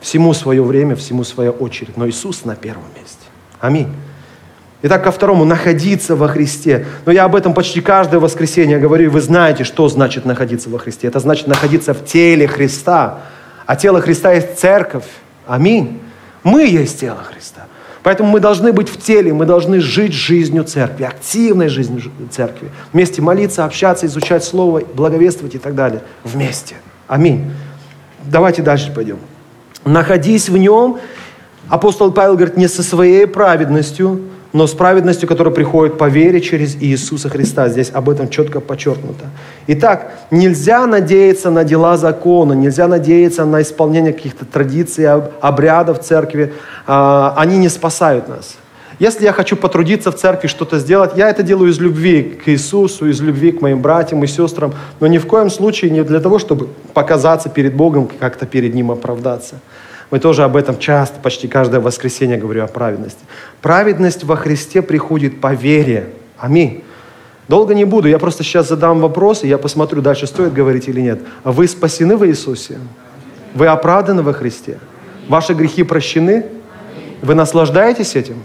Всему 0.00 0.32
свое 0.32 0.62
время, 0.62 0.94
всему 0.94 1.24
своя 1.24 1.50
очередь. 1.50 1.96
Но 1.96 2.08
Иисус 2.08 2.44
на 2.44 2.54
первом 2.54 2.84
месте. 2.96 3.18
Аминь. 3.58 3.88
Итак, 4.80 5.02
ко 5.02 5.10
второму, 5.10 5.44
находиться 5.44 6.14
во 6.14 6.28
Христе. 6.28 6.86
Но 7.04 7.10
я 7.10 7.24
об 7.24 7.34
этом 7.34 7.52
почти 7.52 7.80
каждое 7.80 8.20
воскресенье 8.20 8.78
говорю, 8.78 9.06
и 9.06 9.08
вы 9.08 9.20
знаете, 9.20 9.64
что 9.64 9.88
значит 9.88 10.24
находиться 10.24 10.70
во 10.70 10.78
Христе. 10.78 11.08
Это 11.08 11.18
значит 11.18 11.48
находиться 11.48 11.94
в 11.94 12.04
теле 12.04 12.46
Христа. 12.46 13.18
А 13.66 13.74
тело 13.74 14.00
Христа 14.00 14.32
есть 14.32 14.58
церковь. 14.58 15.04
Аминь. 15.46 16.00
Мы 16.44 16.66
есть 16.66 17.00
тело 17.00 17.18
Христа. 17.24 17.66
Поэтому 18.04 18.30
мы 18.30 18.38
должны 18.38 18.72
быть 18.72 18.88
в 18.88 19.02
теле, 19.02 19.34
мы 19.34 19.44
должны 19.44 19.80
жить 19.80 20.12
жизнью 20.12 20.62
церкви, 20.62 21.02
активной 21.02 21.68
жизнью 21.68 22.10
церкви. 22.30 22.70
Вместе 22.92 23.20
молиться, 23.20 23.64
общаться, 23.64 24.06
изучать 24.06 24.44
Слово, 24.44 24.82
благовествовать 24.94 25.56
и 25.56 25.58
так 25.58 25.74
далее. 25.74 26.02
Вместе. 26.22 26.76
Аминь. 27.08 27.50
Давайте 28.24 28.62
дальше 28.62 28.92
пойдем. 28.94 29.18
Находись 29.84 30.48
в 30.48 30.56
нем, 30.56 30.98
апостол 31.68 32.12
Павел 32.12 32.36
говорит, 32.36 32.56
не 32.56 32.68
со 32.68 32.84
своей 32.84 33.26
праведностью, 33.26 34.20
но 34.52 34.66
с 34.66 34.72
праведностью, 34.72 35.28
которая 35.28 35.54
приходит 35.54 35.98
по 35.98 36.08
вере 36.08 36.40
через 36.40 36.76
Иисуса 36.76 37.28
Христа. 37.28 37.68
Здесь 37.68 37.90
об 37.92 38.08
этом 38.08 38.28
четко 38.28 38.60
подчеркнуто. 38.60 39.26
Итак, 39.66 40.12
нельзя 40.30 40.86
надеяться 40.86 41.50
на 41.50 41.64
дела 41.64 41.96
закона, 41.96 42.54
нельзя 42.54 42.88
надеяться 42.88 43.44
на 43.44 43.62
исполнение 43.62 44.12
каких-то 44.12 44.44
традиций, 44.44 45.06
обрядов 45.40 46.00
церкви. 46.00 46.52
А, 46.86 47.34
они 47.36 47.58
не 47.58 47.68
спасают 47.68 48.28
нас. 48.28 48.56
Если 48.98 49.24
я 49.24 49.32
хочу 49.32 49.54
потрудиться 49.56 50.10
в 50.10 50.16
церкви, 50.16 50.48
что-то 50.48 50.80
сделать, 50.80 51.12
я 51.14 51.30
это 51.30 51.44
делаю 51.44 51.70
из 51.70 51.78
любви 51.78 52.22
к 52.44 52.48
Иисусу, 52.48 53.08
из 53.08 53.20
любви 53.20 53.52
к 53.52 53.60
моим 53.60 53.80
братьям 53.80 54.24
и 54.24 54.26
сестрам, 54.26 54.74
но 54.98 55.06
ни 55.06 55.18
в 55.18 55.26
коем 55.26 55.50
случае 55.50 55.92
не 55.92 56.02
для 56.02 56.18
того, 56.18 56.40
чтобы 56.40 56.68
показаться 56.94 57.48
перед 57.48 57.74
Богом, 57.74 58.08
как-то 58.18 58.44
перед 58.44 58.74
Ним 58.74 58.90
оправдаться. 58.90 59.60
Мы 60.10 60.18
тоже 60.20 60.42
об 60.42 60.56
этом 60.56 60.78
часто, 60.78 61.20
почти 61.20 61.48
каждое 61.48 61.80
воскресенье 61.80 62.38
говорю 62.38 62.64
о 62.64 62.66
праведности. 62.66 63.20
Праведность 63.60 64.24
во 64.24 64.36
Христе 64.36 64.80
приходит 64.80 65.40
по 65.40 65.52
вере. 65.52 66.10
Аминь. 66.38 66.82
Долго 67.46 67.74
не 67.74 67.84
буду, 67.84 68.08
я 68.08 68.18
просто 68.18 68.42
сейчас 68.42 68.68
задам 68.68 69.00
вопрос, 69.00 69.42
и 69.42 69.48
я 69.48 69.58
посмотрю, 69.58 70.02
дальше 70.02 70.26
стоит 70.26 70.52
говорить 70.52 70.88
или 70.88 71.00
нет. 71.00 71.20
Вы 71.44 71.66
спасены 71.66 72.16
в 72.16 72.26
Иисусе? 72.26 72.78
Вы 73.54 73.66
оправданы 73.66 74.22
во 74.22 74.32
Христе? 74.32 74.78
Ваши 75.28 75.54
грехи 75.54 75.82
прощены? 75.82 76.46
Вы 77.22 77.34
наслаждаетесь 77.34 78.16
этим? 78.16 78.36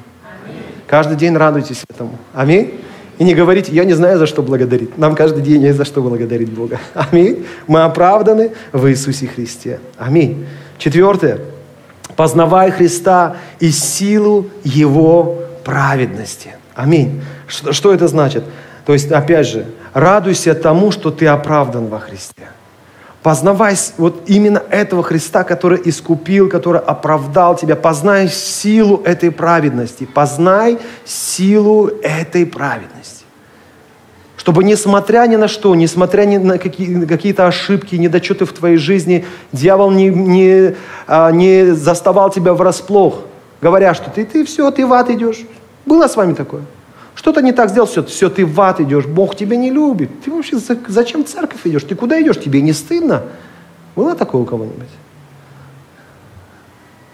Каждый 0.88 1.18
день 1.18 1.36
радуйтесь 1.36 1.84
этому. 1.90 2.18
Аминь. 2.34 2.80
И 3.20 3.24
не 3.24 3.36
говорите, 3.36 3.72
я 3.72 3.84
не 3.84 3.94
знаю, 3.94 4.18
за 4.18 4.26
что 4.26 4.42
благодарить. 4.42 4.98
Нам 4.98 5.16
каждый 5.16 5.44
день 5.44 5.62
есть 5.62 5.78
за 5.78 5.86
что 5.86 6.02
благодарить 6.02 6.50
Бога. 6.52 6.80
Аминь. 6.94 7.46
Мы 7.68 7.84
оправданы 7.84 8.52
в 8.72 8.88
Иисусе 8.90 9.28
Христе. 9.28 9.80
Аминь. 9.98 10.46
Четвертое 10.78 11.40
познавай 12.16 12.72
Христа 12.72 13.38
и 13.60 13.72
силу 13.72 14.48
Его 14.64 15.40
праведности. 15.64 16.56
Аминь. 16.76 17.22
Что, 17.48 17.74
что 17.74 17.94
это 17.94 18.08
значит? 18.08 18.44
То 18.86 18.94
есть, 18.94 19.12
опять 19.12 19.48
же, 19.48 19.66
радуйся 19.94 20.56
тому, 20.56 20.92
что 20.92 21.12
ты 21.12 21.28
оправдан 21.28 21.88
во 21.88 22.00
Христе. 22.00 22.48
Познавай 23.22 23.76
вот 23.98 24.24
именно 24.26 24.62
этого 24.70 25.02
Христа, 25.02 25.46
который 25.46 25.82
искупил, 25.86 26.50
который 26.50 26.82
оправдал 26.82 27.56
тебя. 27.56 27.78
Познай 27.78 28.28
силу 28.28 29.02
этой 29.06 29.32
праведности. 29.32 30.04
Познай 30.04 30.78
силу 31.06 31.88
этой 31.88 32.46
праведности. 32.46 33.23
Чтобы 34.44 34.66
несмотря 34.66 35.26
ни 35.26 35.38
на 35.38 35.48
что, 35.48 35.74
несмотря 35.74 36.26
ни 36.26 36.36
на 36.36 36.58
какие, 36.58 37.06
какие-то 37.06 37.48
ошибки, 37.48 37.96
недочеты 37.96 38.44
в 38.44 38.52
твоей 38.52 38.76
жизни, 38.76 39.26
дьявол 39.54 39.90
не, 39.90 40.10
не, 40.10 40.76
а, 41.08 41.32
не 41.32 41.74
заставал 41.74 42.30
тебя 42.30 42.54
врасплох, 42.54 43.22
говоря, 43.62 43.94
что 43.94 44.10
ты, 44.10 44.26
ты 44.26 44.44
все, 44.44 44.70
ты 44.70 44.86
в 44.86 44.92
ад 44.92 45.10
идешь. 45.10 45.46
Было 45.86 46.10
с 46.10 46.18
вами 46.18 46.34
такое? 46.34 46.64
Что-то 47.16 47.42
не 47.42 47.54
так 47.54 47.70
сделал, 47.70 47.88
все, 47.88 48.04
все, 48.04 48.30
ты 48.30 48.46
в 48.46 48.60
ад 48.60 48.82
идешь, 48.82 49.06
Бог 49.06 49.38
тебя 49.38 49.56
не 49.56 49.70
любит. 49.70 50.10
Ты 50.26 50.32
вообще 50.32 50.58
зачем 50.90 51.24
в 51.24 51.30
церковь 51.30 51.62
идешь? 51.64 51.86
Ты 51.86 51.96
куда 51.96 52.22
идешь? 52.22 52.38
Тебе 52.38 52.62
не 52.62 52.74
стыдно? 52.74 53.24
Было 53.96 54.14
такое 54.14 54.42
у 54.42 54.46
кого-нибудь? 54.46 54.90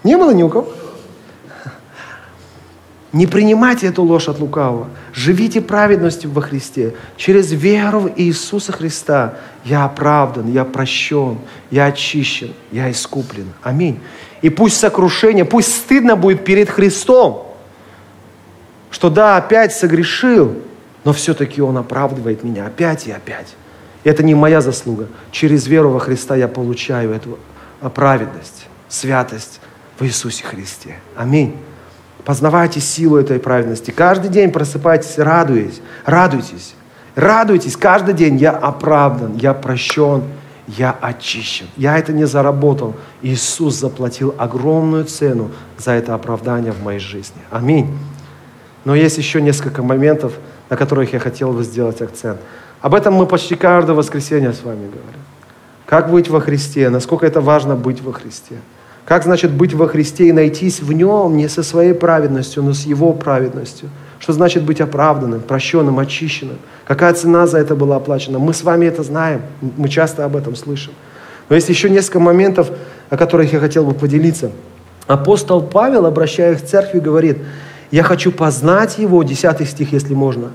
Не 0.04 0.18
было 0.18 0.32
ни 0.32 0.42
у 0.42 0.50
кого? 0.50 0.68
Не 3.12 3.26
принимайте 3.26 3.88
эту 3.88 4.04
ложь 4.04 4.28
от 4.28 4.40
лукавого. 4.40 4.88
Живите 5.14 5.62
праведностью 5.62 6.30
во 6.30 6.42
Христе. 6.42 6.94
Через 7.18 7.52
веру 7.52 8.02
в 8.02 8.14
Иисуса 8.16 8.72
Христа 8.72 9.36
я 9.66 9.86
оправдан, 9.86 10.52
я 10.52 10.64
прощен, 10.64 11.40
я 11.72 11.86
очищен, 11.86 12.54
я 12.72 12.92
искуплен. 12.92 13.48
Аминь. 13.64 14.00
И 14.44 14.50
пусть 14.50 14.78
сокрушение, 14.78 15.44
пусть 15.44 15.76
стыдно 15.76 16.16
будет 16.16 16.46
перед 16.46 16.70
Христом, 16.70 17.48
что 18.92 19.10
да, 19.10 19.38
опять 19.38 19.74
согрешил, 19.74 20.56
но 21.04 21.12
все-таки 21.12 21.62
Он 21.62 21.78
оправдывает 21.78 22.44
меня 22.44 22.68
опять 22.68 23.08
и 23.08 23.12
опять. 23.12 23.56
Это 24.04 24.22
не 24.24 24.36
моя 24.36 24.62
заслуга. 24.62 25.08
Через 25.32 25.68
веру 25.68 25.90
во 25.90 26.00
Христа 26.00 26.36
я 26.36 26.48
получаю 26.48 27.12
эту 27.12 27.40
праведность, 27.96 28.68
святость 28.88 29.62
в 29.98 30.06
Иисусе 30.06 30.44
Христе. 30.44 30.96
Аминь. 31.16 31.56
Познавайте 32.26 32.80
силу 32.80 33.18
этой 33.18 33.40
праведности. 33.40 33.92
Каждый 33.92 34.30
день 34.30 34.52
просыпайтесь, 34.52 35.18
радуясь, 35.18 35.82
радуйтесь. 36.06 36.76
Радуйтесь, 37.16 37.76
каждый 37.76 38.14
день 38.14 38.38
я 38.38 38.52
оправдан, 38.52 39.36
я 39.36 39.54
прощен, 39.54 40.24
я 40.68 40.96
очищен. 41.02 41.68
Я 41.76 41.98
это 41.98 42.14
не 42.14 42.26
заработал. 42.26 42.96
Иисус 43.22 43.76
заплатил 43.76 44.36
огромную 44.38 45.06
цену 45.06 45.52
за 45.78 45.92
это 45.94 46.14
оправдание 46.14 46.72
в 46.72 46.84
моей 46.84 47.00
жизни. 47.00 47.42
Аминь. 47.50 47.98
Но 48.86 48.96
есть 48.96 49.18
еще 49.18 49.42
несколько 49.42 49.82
моментов, 49.82 50.34
на 50.70 50.78
которых 50.78 51.12
я 51.14 51.20
хотел 51.20 51.52
бы 51.52 51.64
сделать 51.64 52.02
акцент. 52.02 52.40
Об 52.82 52.96
этом 52.96 53.16
мы 53.16 53.26
почти 53.26 53.56
каждое 53.56 53.94
воскресенье 53.94 54.54
с 54.54 54.64
вами 54.64 54.86
говорим. 54.86 55.22
Как 55.86 56.12
быть 56.12 56.30
во 56.30 56.40
Христе, 56.40 56.90
насколько 56.90 57.26
это 57.26 57.42
важно 57.42 57.76
быть 57.76 58.02
во 58.02 58.14
Христе. 58.14 58.58
Как 59.10 59.24
значит 59.24 59.50
быть 59.50 59.74
во 59.74 59.88
Христе 59.88 60.28
и 60.28 60.32
найтись 60.32 60.82
в 60.82 60.94
Нем 60.94 61.36
не 61.36 61.50
со 61.50 61.64
своей 61.64 61.94
праведностью, 61.96 62.62
но 62.62 62.74
с 62.74 62.86
Его 62.86 63.12
праведностью. 63.12 63.90
Что 64.20 64.34
значит 64.34 64.62
быть 64.62 64.82
оправданным, 64.82 65.42
прощенным, 65.42 65.98
очищенным. 65.98 66.58
Какая 66.86 67.12
цена 67.16 67.48
за 67.48 67.58
это 67.58 67.76
была 67.76 67.96
оплачена. 67.96 68.38
Мы 68.38 68.54
с 68.54 68.62
вами 68.62 68.86
это 68.86 69.02
знаем, 69.02 69.42
мы 69.62 69.90
часто 69.90 70.26
об 70.26 70.36
этом 70.36 70.56
слышим. 70.56 70.94
Но 71.50 71.56
есть 71.56 71.70
еще 71.70 71.90
несколько 71.90 72.20
моментов, 72.20 72.70
о 73.10 73.18
которых 73.18 73.52
я 73.52 73.60
хотел 73.60 73.84
бы 73.84 73.96
поделиться. 73.96 74.52
Апостол 75.08 75.64
Павел, 75.64 76.06
обращаясь 76.06 76.62
к 76.62 76.66
церкви, 76.68 77.00
говорит, 77.00 77.40
я 77.90 78.04
хочу 78.04 78.32
познать 78.32 79.00
Его, 79.00 79.24
10 79.24 79.68
стих, 79.68 79.92
если 79.92 80.14
можно, 80.14 80.52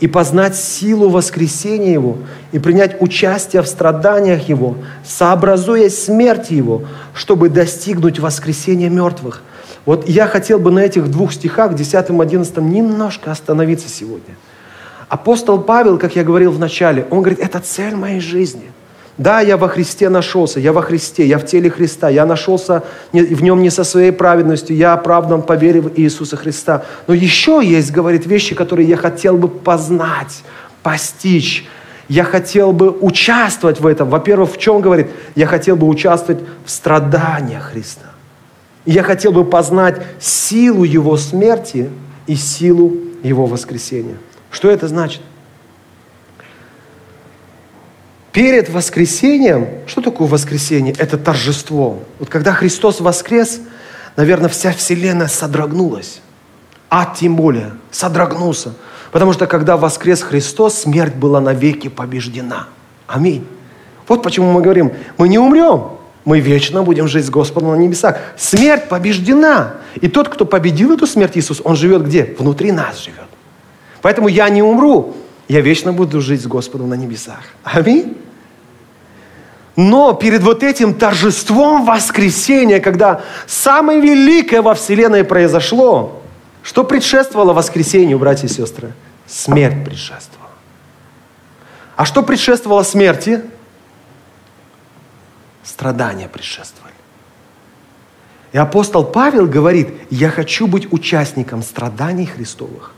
и 0.00 0.06
познать 0.06 0.56
силу 0.56 1.08
воскресения 1.08 1.92
Его, 1.92 2.18
и 2.52 2.58
принять 2.58 3.00
участие 3.00 3.62
в 3.62 3.68
страданиях 3.68 4.48
Его, 4.48 4.76
сообразуясь 5.04 6.04
смерти 6.04 6.54
Его, 6.54 6.82
чтобы 7.14 7.48
достигнуть 7.48 8.18
воскресения 8.18 8.88
мертвых. 8.88 9.42
Вот 9.84 10.08
я 10.08 10.26
хотел 10.26 10.58
бы 10.58 10.70
на 10.70 10.80
этих 10.80 11.10
двух 11.10 11.32
стихах, 11.32 11.72
10-11, 11.72 12.60
немножко 12.60 13.30
остановиться 13.30 13.88
сегодня. 13.88 14.36
Апостол 15.08 15.60
Павел, 15.60 15.98
как 15.98 16.16
я 16.16 16.24
говорил 16.24 16.52
в 16.52 16.58
начале, 16.58 17.06
он 17.10 17.20
говорит, 17.20 17.40
это 17.40 17.60
цель 17.60 17.94
моей 17.94 18.20
жизни– 18.20 18.70
да, 19.18 19.40
я 19.40 19.56
во 19.56 19.68
Христе 19.68 20.08
нашелся, 20.08 20.58
я 20.58 20.72
во 20.72 20.80
Христе, 20.80 21.26
я 21.26 21.38
в 21.38 21.44
теле 21.44 21.70
Христа, 21.70 22.08
я 22.08 22.24
нашелся 22.24 22.82
в 23.12 23.42
нем 23.42 23.62
не 23.62 23.68
со 23.70 23.84
своей 23.84 24.10
праведностью, 24.10 24.74
я 24.74 24.94
оправдан 24.94 25.42
по 25.42 25.52
вере 25.52 25.82
в 25.82 25.98
Иисуса 25.98 26.36
Христа. 26.36 26.84
Но 27.06 27.14
еще 27.14 27.60
есть, 27.62 27.92
говорит, 27.92 28.26
вещи, 28.26 28.54
которые 28.54 28.88
я 28.88 28.96
хотел 28.96 29.36
бы 29.36 29.48
познать, 29.48 30.42
постичь. 30.82 31.66
Я 32.08 32.24
хотел 32.24 32.72
бы 32.72 32.90
участвовать 32.90 33.80
в 33.80 33.86
этом. 33.86 34.08
Во-первых, 34.08 34.52
в 34.52 34.58
чем, 34.58 34.80
говорит, 34.80 35.08
я 35.34 35.46
хотел 35.46 35.76
бы 35.76 35.86
участвовать 35.86 36.42
в 36.64 36.70
страданиях 36.70 37.72
Христа. 37.72 38.06
Я 38.84 39.02
хотел 39.02 39.32
бы 39.32 39.44
познать 39.44 40.02
силу 40.18 40.84
Его 40.84 41.16
смерти 41.16 41.90
и 42.26 42.34
силу 42.34 42.94
Его 43.22 43.46
воскресения. 43.46 44.16
Что 44.50 44.70
это 44.70 44.88
значит? 44.88 45.20
Перед 48.32 48.70
воскресением, 48.70 49.68
что 49.86 50.00
такое 50.00 50.26
воскресение? 50.26 50.94
Это 50.96 51.18
торжество. 51.18 52.02
Вот 52.18 52.30
когда 52.30 52.52
Христос 52.52 53.00
воскрес, 53.00 53.60
наверное, 54.16 54.48
вся 54.48 54.72
вселенная 54.72 55.28
содрогнулась. 55.28 56.22
Ад 56.88 57.14
тем 57.18 57.36
более 57.36 57.72
содрогнулся. 57.90 58.72
Потому 59.12 59.34
что 59.34 59.46
когда 59.46 59.76
воскрес 59.76 60.22
Христос, 60.22 60.80
смерть 60.80 61.14
была 61.14 61.42
навеки 61.42 61.88
побеждена. 61.88 62.68
Аминь. 63.06 63.46
Вот 64.08 64.22
почему 64.22 64.50
мы 64.50 64.62
говорим, 64.62 64.92
мы 65.18 65.28
не 65.28 65.38
умрем, 65.38 65.98
мы 66.24 66.40
вечно 66.40 66.82
будем 66.82 67.08
жить 67.08 67.26
с 67.26 67.30
Господом 67.30 67.72
на 67.72 67.76
небесах. 67.76 68.18
Смерть 68.38 68.88
побеждена. 68.88 69.74
И 70.00 70.08
тот, 70.08 70.30
кто 70.30 70.46
победил 70.46 70.92
эту 70.92 71.06
смерть, 71.06 71.36
Иисус, 71.36 71.60
он 71.62 71.76
живет 71.76 72.06
где? 72.06 72.34
Внутри 72.38 72.72
нас 72.72 72.98
живет. 72.98 73.18
Поэтому 74.00 74.28
я 74.28 74.48
не 74.48 74.62
умру, 74.62 75.14
я 75.48 75.60
вечно 75.60 75.92
буду 75.92 76.22
жить 76.22 76.42
с 76.42 76.46
Господом 76.46 76.88
на 76.88 76.94
небесах. 76.94 77.40
Аминь. 77.62 78.16
Но 79.76 80.12
перед 80.12 80.42
вот 80.42 80.62
этим 80.62 80.94
торжеством 80.94 81.86
воскресения, 81.86 82.78
когда 82.80 83.22
самое 83.46 84.00
великое 84.00 84.60
во 84.60 84.74
Вселенной 84.74 85.24
произошло, 85.24 86.22
что 86.62 86.84
предшествовало 86.84 87.52
воскресению, 87.54 88.18
братья 88.18 88.46
и 88.46 88.50
сестры? 88.50 88.92
Смерть 89.26 89.84
предшествовала. 89.84 90.50
А 91.96 92.04
что 92.04 92.22
предшествовало 92.22 92.82
смерти? 92.82 93.42
Страдания 95.64 96.28
предшествовали. 96.28 96.92
И 98.52 98.58
апостол 98.58 99.04
Павел 99.04 99.46
говорит, 99.46 99.88
я 100.10 100.28
хочу 100.28 100.66
быть 100.66 100.92
участником 100.92 101.62
страданий 101.62 102.26
Христовых. 102.26 102.92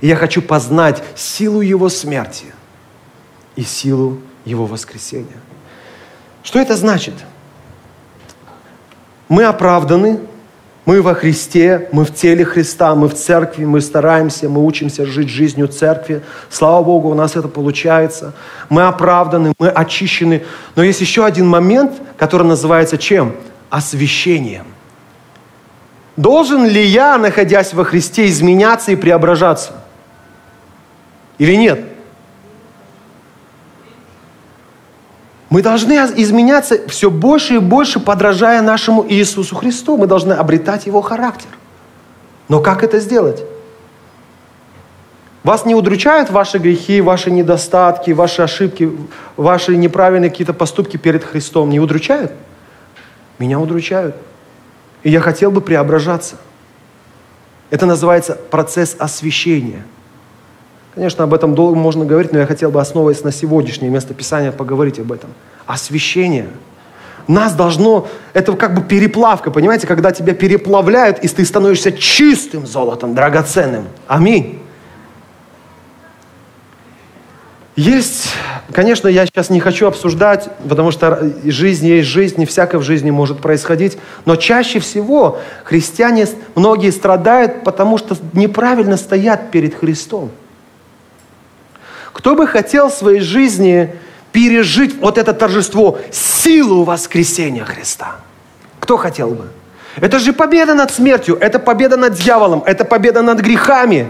И 0.00 0.06
я 0.06 0.14
хочу 0.14 0.40
познать 0.42 1.02
силу 1.16 1.60
Его 1.60 1.88
смерти 1.88 2.46
и 3.56 3.62
силу 3.62 4.20
Его 4.44 4.66
воскресения. 4.66 5.40
Что 6.48 6.60
это 6.60 6.76
значит? 6.76 7.12
Мы 9.28 9.44
оправданы, 9.44 10.18
мы 10.86 11.02
во 11.02 11.12
Христе, 11.12 11.90
мы 11.92 12.06
в 12.06 12.14
теле 12.14 12.42
Христа, 12.42 12.94
мы 12.94 13.08
в 13.08 13.14
церкви, 13.14 13.66
мы 13.66 13.82
стараемся, 13.82 14.48
мы 14.48 14.64
учимся 14.64 15.04
жить 15.04 15.28
жизнью 15.28 15.68
церкви. 15.68 16.22
Слава 16.48 16.82
Богу, 16.82 17.10
у 17.10 17.14
нас 17.14 17.36
это 17.36 17.48
получается. 17.48 18.32
Мы 18.70 18.86
оправданы, 18.86 19.52
мы 19.58 19.68
очищены. 19.68 20.42
Но 20.74 20.82
есть 20.82 21.02
еще 21.02 21.26
один 21.26 21.46
момент, 21.46 21.92
который 22.16 22.46
называется 22.46 22.96
чем? 22.96 23.34
Освящением. 23.68 24.68
Должен 26.16 26.64
ли 26.64 26.82
я, 26.82 27.18
находясь 27.18 27.74
во 27.74 27.84
Христе, 27.84 28.26
изменяться 28.26 28.90
и 28.90 28.96
преображаться? 28.96 29.74
Или 31.36 31.56
нет? 31.56 31.97
Мы 35.50 35.62
должны 35.62 35.94
изменяться 35.94 36.86
все 36.88 37.10
больше 37.10 37.54
и 37.54 37.58
больше, 37.58 38.00
подражая 38.00 38.60
нашему 38.60 39.04
Иисусу 39.08 39.56
Христу. 39.56 39.96
Мы 39.96 40.06
должны 40.06 40.34
обретать 40.34 40.86
Его 40.86 41.00
характер. 41.00 41.48
Но 42.48 42.60
как 42.60 42.84
это 42.84 43.00
сделать? 43.00 43.42
Вас 45.44 45.64
не 45.64 45.74
удручают 45.74 46.30
ваши 46.30 46.58
грехи, 46.58 47.00
ваши 47.00 47.30
недостатки, 47.30 48.10
ваши 48.10 48.42
ошибки, 48.42 48.92
ваши 49.36 49.76
неправильные 49.76 50.30
какие-то 50.30 50.52
поступки 50.52 50.98
перед 50.98 51.24
Христом? 51.24 51.70
Не 51.70 51.80
удручают? 51.80 52.32
Меня 53.38 53.58
удручают. 53.58 54.16
И 55.02 55.10
я 55.10 55.20
хотел 55.20 55.50
бы 55.50 55.62
преображаться. 55.62 56.36
Это 57.70 57.86
называется 57.86 58.34
процесс 58.34 58.96
освящения– 58.98 59.86
Конечно, 60.94 61.24
об 61.24 61.34
этом 61.34 61.54
долго 61.54 61.76
можно 61.76 62.04
говорить, 62.04 62.32
но 62.32 62.38
я 62.38 62.46
хотел 62.46 62.70
бы, 62.70 62.80
основываясь 62.80 63.22
на 63.22 63.32
сегодняшнее 63.32 63.90
место 63.90 64.14
Писания, 64.14 64.52
поговорить 64.52 64.98
об 64.98 65.12
этом. 65.12 65.30
Освящение. 65.66 66.48
Нас 67.28 67.52
должно, 67.52 68.08
это 68.32 68.54
как 68.54 68.74
бы 68.74 68.82
переплавка, 68.82 69.50
понимаете, 69.50 69.86
когда 69.86 70.12
тебя 70.12 70.32
переплавляют, 70.32 71.18
и 71.18 71.28
ты 71.28 71.44
становишься 71.44 71.92
чистым 71.92 72.66
золотом, 72.66 73.14
драгоценным. 73.14 73.84
Аминь. 74.06 74.62
Есть, 77.76 78.30
конечно, 78.72 79.06
я 79.06 79.24
сейчас 79.24 79.50
не 79.50 79.60
хочу 79.60 79.86
обсуждать, 79.86 80.48
потому 80.68 80.90
что 80.90 81.32
жизнь 81.44 81.86
есть 81.86 82.08
жизнь, 82.08 82.34
не 82.38 82.44
всякое 82.44 82.78
в 82.78 82.82
жизни 82.82 83.12
может 83.12 83.40
происходить, 83.40 83.98
но 84.24 84.34
чаще 84.34 84.80
всего 84.80 85.38
христиане, 85.62 86.26
многие 86.56 86.90
страдают, 86.90 87.62
потому 87.62 87.98
что 87.98 88.16
неправильно 88.32 88.96
стоят 88.96 89.52
перед 89.52 89.76
Христом. 89.76 90.32
Кто 92.18 92.34
бы 92.34 92.48
хотел 92.48 92.88
в 92.88 92.94
своей 92.94 93.20
жизни 93.20 93.94
пережить 94.32 94.96
вот 95.00 95.18
это 95.18 95.32
торжество, 95.32 96.00
силу 96.10 96.82
воскресения 96.82 97.64
Христа? 97.64 98.16
Кто 98.80 98.96
хотел 98.96 99.30
бы? 99.30 99.44
Это 100.00 100.18
же 100.18 100.32
победа 100.32 100.74
над 100.74 100.90
смертью, 100.90 101.38
это 101.40 101.60
победа 101.60 101.96
над 101.96 102.14
дьяволом, 102.14 102.64
это 102.66 102.84
победа 102.84 103.22
над 103.22 103.38
грехами, 103.38 104.08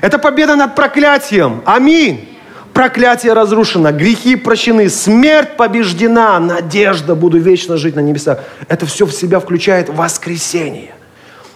это 0.00 0.18
победа 0.18 0.56
над 0.56 0.74
проклятием. 0.74 1.62
Аминь. 1.64 2.28
Проклятие 2.72 3.34
разрушено, 3.34 3.92
грехи 3.92 4.34
прощены, 4.34 4.88
смерть 4.88 5.56
побеждена, 5.56 6.40
надежда, 6.40 7.14
буду 7.14 7.38
вечно 7.38 7.76
жить 7.76 7.94
на 7.94 8.00
небесах. 8.00 8.40
Это 8.66 8.84
все 8.84 9.06
в 9.06 9.12
себя 9.12 9.38
включает 9.38 9.88
воскресение. 9.88 10.92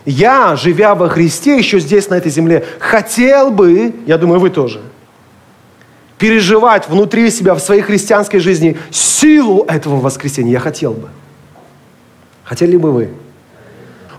Я, 0.05 0.55
живя 0.55 0.95
во 0.95 1.09
Христе, 1.09 1.59
еще 1.59 1.81
здесь, 1.81 2.09
на 2.09 2.15
этой 2.15 2.31
земле, 2.31 2.65
хотел 2.79 3.51
бы, 3.51 3.97
я 4.07 4.17
думаю, 4.17 4.39
вы 4.39 4.51
тоже– 4.51 4.81
переживать 6.19 6.89
внутри 6.89 7.31
себя, 7.31 7.55
в 7.55 7.61
своей 7.61 7.83
христианской 7.83 8.41
жизни 8.41 8.77
силу 8.91 9.65
этого 9.69 10.01
воскресения. 10.01 10.53
Я 10.53 10.61
хотел 10.61 10.93
бы. 10.93 11.09
Хотели 12.45 12.77
бы 12.77 12.93
вы? 12.93 13.11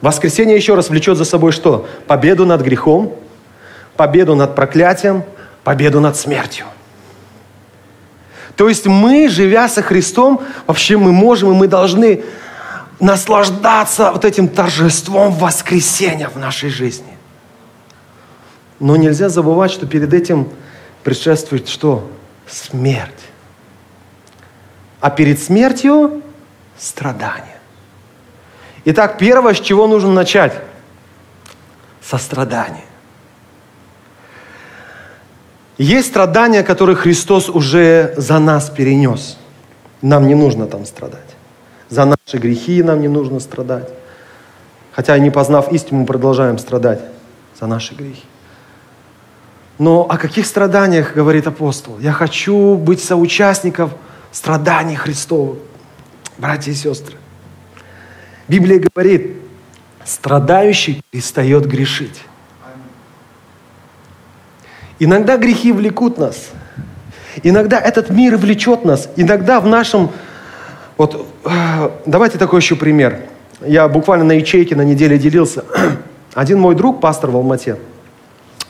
Воскресение 0.01 0.55
еще 0.55 0.75
раз 0.75 0.89
влечет 0.89 1.17
за 1.17 1.25
собой 1.25 1.51
что? 1.51 1.87
Победу 2.07 2.45
над 2.45 2.61
грехом, 2.61 3.15
победу 3.97 4.33
над 4.35 4.55
проклятием, 4.55 5.23
победу 5.63 5.99
над 5.99 6.15
смертью. 6.15 6.65
То 8.55 8.69
есть 8.69 8.85
мы, 8.85 9.29
живя 9.29 9.67
со 9.67 9.81
Христом, 9.81 10.41
вообще 10.67 10.97
мы 10.97 11.11
можем 11.11 11.51
и 11.51 11.53
мы 11.53 11.67
должны 11.67 12.23
наслаждаться 12.99 14.11
вот 14.11 14.25
этим 14.25 14.47
торжеством 14.47 15.33
воскресения 15.33 16.29
в 16.29 16.37
нашей 16.37 16.69
жизни. 16.69 17.17
Но 18.79 18.95
нельзя 18.95 19.29
забывать, 19.29 19.71
что 19.71 19.85
перед 19.85 20.13
этим 20.13 20.49
предшествует 21.03 21.67
что? 21.67 22.09
Смерть. 22.47 23.13
А 24.99 25.09
перед 25.09 25.39
смертью 25.39 26.21
страдание. 26.77 27.57
Итак, 28.85 29.17
первое, 29.17 29.53
с 29.53 29.59
чего 29.59 29.87
нужно 29.87 30.11
начать? 30.11 30.53
Со 32.01 32.17
страдания. 32.17 32.85
Есть 35.77 36.09
страдания, 36.09 36.63
которые 36.63 36.95
Христос 36.95 37.49
уже 37.49 38.13
за 38.17 38.39
нас 38.39 38.69
перенес. 38.69 39.37
Нам 40.01 40.27
не 40.27 40.35
нужно 40.35 40.67
там 40.67 40.85
страдать. 40.85 41.35
За 41.89 42.05
наши 42.05 42.37
грехи 42.37 42.83
нам 42.83 43.01
не 43.01 43.07
нужно 43.07 43.39
страдать. 43.39 43.89
Хотя, 44.91 45.17
не 45.17 45.29
познав 45.29 45.71
истину, 45.71 46.01
мы 46.01 46.05
продолжаем 46.05 46.57
страдать 46.57 46.99
за 47.59 47.67
наши 47.67 47.95
грехи. 47.95 48.25
Но 49.79 50.05
о 50.09 50.17
каких 50.17 50.45
страданиях 50.45 51.13
говорит 51.13 51.47
апостол? 51.47 51.97
Я 51.99 52.11
хочу 52.11 52.75
быть 52.75 53.01
соучастником 53.01 53.91
страданий 54.31 54.95
Христовых. 54.95 55.57
Братья 56.37 56.71
и 56.71 56.75
сестры, 56.75 57.15
Библия 58.47 58.79
говорит, 58.79 59.37
страдающий 60.05 61.01
перестает 61.11 61.65
грешить. 61.65 62.21
Иногда 64.99 65.37
грехи 65.37 65.71
влекут 65.71 66.17
нас. 66.17 66.49
Иногда 67.43 67.79
этот 67.79 68.09
мир 68.09 68.35
влечет 68.37 68.83
нас. 68.83 69.09
Иногда 69.15 69.61
в 69.61 69.67
нашем... 69.67 70.11
Вот 70.97 71.25
э, 71.45 71.89
давайте 72.05 72.37
такой 72.37 72.59
еще 72.59 72.75
пример. 72.75 73.21
Я 73.61 73.87
буквально 73.87 74.25
на 74.25 74.33
ячейке 74.33 74.75
на 74.75 74.81
неделе 74.81 75.17
делился. 75.17 75.63
Один 76.33 76.59
мой 76.59 76.75
друг, 76.75 76.99
пастор 76.99 77.31
в 77.31 77.37
Алмате, 77.37 77.77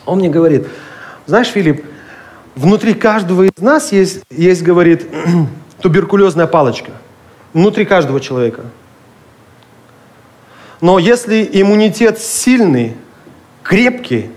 он 0.05 0.19
мне 0.19 0.29
говорит, 0.29 0.67
знаешь, 1.29 1.49
Филипп, 1.49 1.85
внутри 2.55 2.95
каждого 2.95 3.43
из 3.43 3.61
нас 3.61 3.91
есть, 3.91 4.23
есть 4.31 4.63
говорит, 4.63 5.07
туберкулезная 5.81 6.47
палочка. 6.47 6.91
Внутри 7.53 7.85
каждого 7.85 8.19
человека. 8.19 8.63
Но 10.81 10.97
если 10.97 11.47
иммунитет 11.51 12.17
сильный, 12.19 12.95
крепкий, 13.61 14.31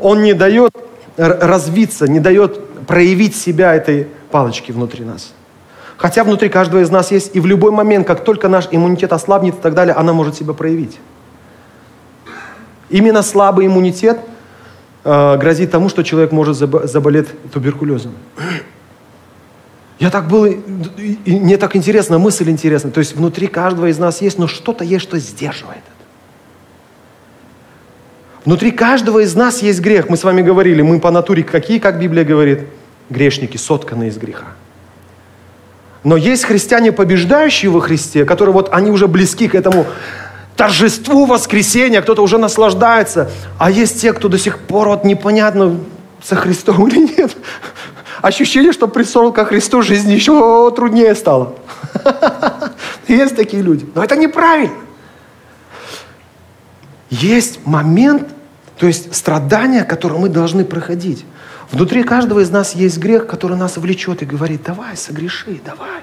он 0.00 0.22
не 0.22 0.32
дает 0.32 0.72
развиться, 1.16 2.08
не 2.08 2.18
дает 2.18 2.86
проявить 2.86 3.36
себя 3.36 3.74
этой 3.76 4.08
палочки 4.32 4.72
внутри 4.72 5.04
нас. 5.04 5.32
Хотя 5.96 6.24
внутри 6.24 6.48
каждого 6.48 6.80
из 6.80 6.90
нас 6.90 7.12
есть, 7.12 7.36
и 7.36 7.40
в 7.40 7.46
любой 7.46 7.70
момент, 7.70 8.04
как 8.04 8.24
только 8.24 8.48
наш 8.48 8.66
иммунитет 8.72 9.12
ослабнет 9.12 9.54
и 9.54 9.60
так 9.60 9.74
далее, 9.74 9.94
она 9.94 10.12
может 10.12 10.34
себя 10.34 10.54
проявить. 10.54 10.98
Именно 12.90 13.22
слабый 13.22 13.66
иммунитет 13.66 14.18
грозит 15.06 15.70
тому, 15.70 15.88
что 15.88 16.02
человек 16.02 16.32
может 16.32 16.56
заболеть 16.56 17.28
туберкулезом. 17.52 18.12
Я 19.98 20.10
так 20.10 20.26
был, 20.26 20.44
и 20.44 21.18
мне 21.26 21.56
так 21.56 21.76
интересно, 21.76 22.18
мысль 22.18 22.50
интересна. 22.50 22.90
То 22.90 22.98
есть 22.98 23.14
внутри 23.14 23.46
каждого 23.46 23.86
из 23.86 23.98
нас 23.98 24.20
есть, 24.20 24.38
но 24.38 24.46
что-то 24.48 24.84
есть, 24.84 25.04
что 25.04 25.18
сдерживает 25.18 25.78
это. 25.78 25.92
Внутри 28.44 28.72
каждого 28.72 29.20
из 29.20 29.34
нас 29.34 29.62
есть 29.62 29.80
грех. 29.80 30.08
Мы 30.08 30.16
с 30.16 30.24
вами 30.24 30.42
говорили, 30.42 30.82
мы 30.82 31.00
по 31.00 31.10
натуре 31.10 31.42
какие, 31.44 31.78
как 31.78 31.98
Библия 31.98 32.24
говорит? 32.24 32.60
Грешники, 33.08 33.56
сотканные 33.56 34.10
из 34.10 34.18
греха. 34.18 34.46
Но 36.04 36.16
есть 36.16 36.44
христиане, 36.44 36.92
побеждающие 36.92 37.70
во 37.70 37.80
Христе, 37.80 38.24
которые 38.24 38.52
вот 38.52 38.68
они 38.72 38.90
уже 38.90 39.08
близки 39.08 39.48
к 39.48 39.54
этому 39.54 39.86
торжеству 40.56 41.26
воскресения, 41.26 42.00
кто-то 42.02 42.22
уже 42.22 42.38
наслаждается. 42.38 43.30
А 43.58 43.70
есть 43.70 44.00
те, 44.00 44.12
кто 44.12 44.28
до 44.28 44.38
сих 44.38 44.58
пор 44.58 44.88
вот 44.88 45.04
непонятно, 45.04 45.78
со 46.22 46.34
Христом 46.34 46.88
или 46.88 47.16
нет. 47.18 47.36
Ощущение, 48.22 48.72
что 48.72 48.88
пришел 48.88 49.32
ко 49.32 49.44
Христу, 49.44 49.82
жизнь 49.82 50.10
еще 50.10 50.72
труднее 50.74 51.14
стала. 51.14 51.54
Есть 53.06 53.36
такие 53.36 53.62
люди. 53.62 53.86
Но 53.94 54.02
это 54.02 54.16
неправильно. 54.16 54.74
Есть 57.10 57.64
момент, 57.64 58.28
то 58.78 58.86
есть 58.86 59.14
страдания, 59.14 59.84
которые 59.84 60.18
мы 60.18 60.28
должны 60.28 60.64
проходить. 60.64 61.24
Внутри 61.70 62.02
каждого 62.02 62.40
из 62.40 62.50
нас 62.50 62.74
есть 62.74 62.98
грех, 62.98 63.26
который 63.26 63.56
нас 63.56 63.76
влечет 63.76 64.22
и 64.22 64.24
говорит, 64.24 64.62
давай, 64.64 64.96
согреши, 64.96 65.60
давай. 65.64 66.02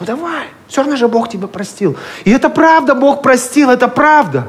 Ну 0.00 0.06
давай, 0.06 0.46
все 0.66 0.80
равно 0.80 0.96
же 0.96 1.08
Бог 1.08 1.28
тебя 1.28 1.46
простил. 1.46 1.96
И 2.24 2.30
это 2.30 2.48
правда, 2.48 2.94
Бог 2.94 3.20
простил, 3.20 3.68
это 3.68 3.86
правда. 3.86 4.48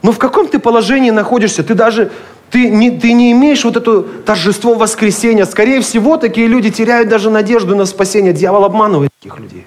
Но 0.00 0.12
в 0.12 0.18
каком 0.18 0.46
ты 0.46 0.60
положении 0.60 1.10
находишься? 1.10 1.64
Ты 1.64 1.74
даже, 1.74 2.12
ты 2.50 2.70
не, 2.70 2.92
ты 2.92 3.12
не 3.12 3.32
имеешь 3.32 3.64
вот 3.64 3.76
это 3.76 4.02
торжество 4.02 4.74
воскресения. 4.74 5.44
Скорее 5.44 5.80
всего, 5.80 6.16
такие 6.16 6.46
люди 6.46 6.70
теряют 6.70 7.08
даже 7.08 7.30
надежду 7.30 7.74
на 7.74 7.84
спасение. 7.84 8.32
Дьявол 8.32 8.64
обманывает 8.64 9.10
таких 9.18 9.40
людей. 9.40 9.66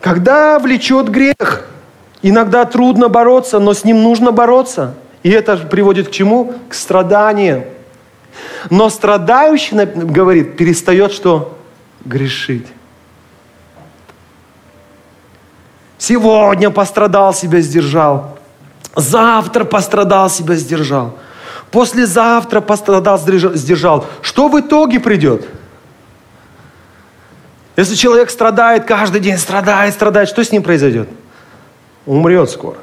Когда 0.00 0.58
влечет 0.58 1.08
грех, 1.08 1.68
иногда 2.22 2.64
трудно 2.64 3.08
бороться, 3.08 3.60
но 3.60 3.72
с 3.72 3.84
ним 3.84 4.02
нужно 4.02 4.32
бороться. 4.32 4.96
И 5.22 5.30
это 5.30 5.56
приводит 5.56 6.08
к 6.08 6.10
чему? 6.10 6.54
К 6.68 6.74
страданиям. 6.74 7.62
Но 8.70 8.90
страдающий, 8.90 9.74
говорит, 9.84 10.56
перестает 10.56 11.12
что? 11.12 11.58
Грешить. 12.04 12.66
Сегодня 15.98 16.70
пострадал, 16.70 17.32
себя 17.32 17.60
сдержал. 17.60 18.38
Завтра 18.96 19.64
пострадал, 19.64 20.28
себя 20.28 20.56
сдержал. 20.56 21.16
Послезавтра 21.70 22.60
пострадал, 22.60 23.18
сдержал. 23.18 24.06
Что 24.20 24.48
в 24.48 24.60
итоге 24.60 25.00
придет? 25.00 25.46
Если 27.76 27.94
человек 27.94 28.30
страдает, 28.30 28.84
каждый 28.84 29.20
день 29.20 29.38
страдает, 29.38 29.94
страдает, 29.94 30.28
что 30.28 30.44
с 30.44 30.52
ним 30.52 30.62
произойдет? 30.62 31.08
Умрет 32.04 32.50
скоро. 32.50 32.78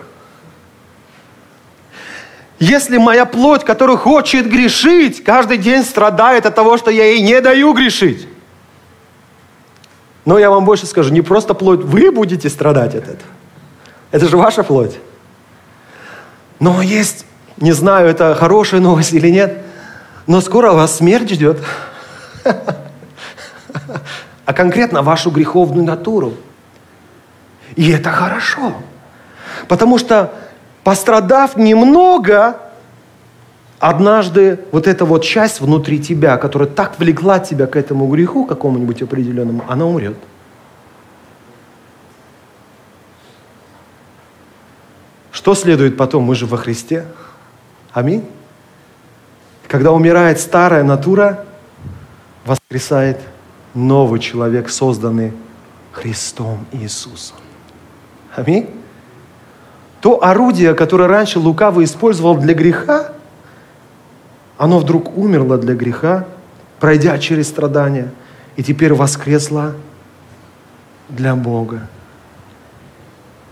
Если 2.60 2.98
моя 2.98 3.26
плоть, 3.26 3.64
которая 3.64 3.96
хочет 3.96 4.50
грешить, 4.50 5.24
каждый 5.24 5.58
день 5.58 5.84
страдает 5.84 6.46
от 6.46 6.56
того, 6.56 6.78
что 6.78 6.92
я 6.92 7.06
ей 7.06 7.22
не 7.22 7.40
даю 7.40 7.74
грешить. 7.74 8.28
Но 10.26 10.38
я 10.38 10.50
вам 10.50 10.66
больше 10.66 10.86
скажу, 10.86 11.14
не 11.14 11.22
просто 11.22 11.54
плоть, 11.54 11.80
вы 11.80 12.12
будете 12.12 12.50
страдать 12.50 12.96
от 12.96 13.04
этого. 13.04 13.32
Это 14.12 14.28
же 14.28 14.38
ваша 14.38 14.64
плоть. 14.64 15.00
Но 16.60 16.82
есть, 16.82 17.26
не 17.58 17.72
знаю, 17.72 18.10
это 18.10 18.36
хорошая 18.36 18.82
новость 18.82 19.14
или 19.14 19.30
нет, 19.30 19.64
но 20.28 20.42
скоро 20.42 20.74
вас 20.74 20.98
смерть 20.98 21.32
ждет. 21.32 21.60
А 24.46 24.54
конкретно 24.54 25.02
вашу 25.02 25.32
греховную 25.32 25.86
натуру. 25.86 26.34
И 27.76 27.90
это 27.92 28.12
хорошо. 28.12 28.74
Потому 29.68 29.98
что 29.98 30.34
пострадав 30.84 31.58
немного, 31.58 32.60
однажды 33.80 34.60
вот 34.72 34.88
эта 34.88 35.06
вот 35.06 35.24
часть 35.24 35.62
внутри 35.62 36.02
тебя, 36.02 36.38
которая 36.38 36.70
так 36.70 37.00
влекла 37.00 37.40
тебя 37.40 37.68
к 37.68 37.76
этому 37.76 38.08
греху 38.08 38.46
какому-нибудь 38.46 39.02
определенному, 39.02 39.64
она 39.68 39.86
умрет. 39.86 40.18
Что 45.32 45.56
следует 45.56 45.96
потом? 45.96 46.24
Мы 46.24 46.36
же 46.36 46.46
во 46.46 46.58
Христе. 46.58 47.06
Аминь. 47.94 48.26
Когда 49.68 49.92
умирает 49.92 50.40
старая 50.40 50.84
натура, 50.84 51.46
воскресает 52.46 53.20
новый 53.74 54.20
человек, 54.20 54.70
созданный 54.70 55.34
Христом 55.92 56.66
Иисусом. 56.72 57.38
Аминь 58.36 58.79
то 60.02 60.24
орудие, 60.24 60.74
которое 60.76 61.08
раньше 61.08 61.40
лукаво 61.40 61.84
использовал 61.84 62.38
для 62.38 62.54
греха, 62.54 63.12
оно 64.58 64.80
вдруг 64.80 65.18
умерло 65.18 65.58
для 65.58 65.76
греха, 65.76 66.26
пройдя 66.80 67.18
через 67.18 67.48
страдания, 67.48 68.12
и 68.56 68.64
теперь 68.64 68.94
воскресло 68.94 69.76
для 71.10 71.36
Бога. 71.36 71.88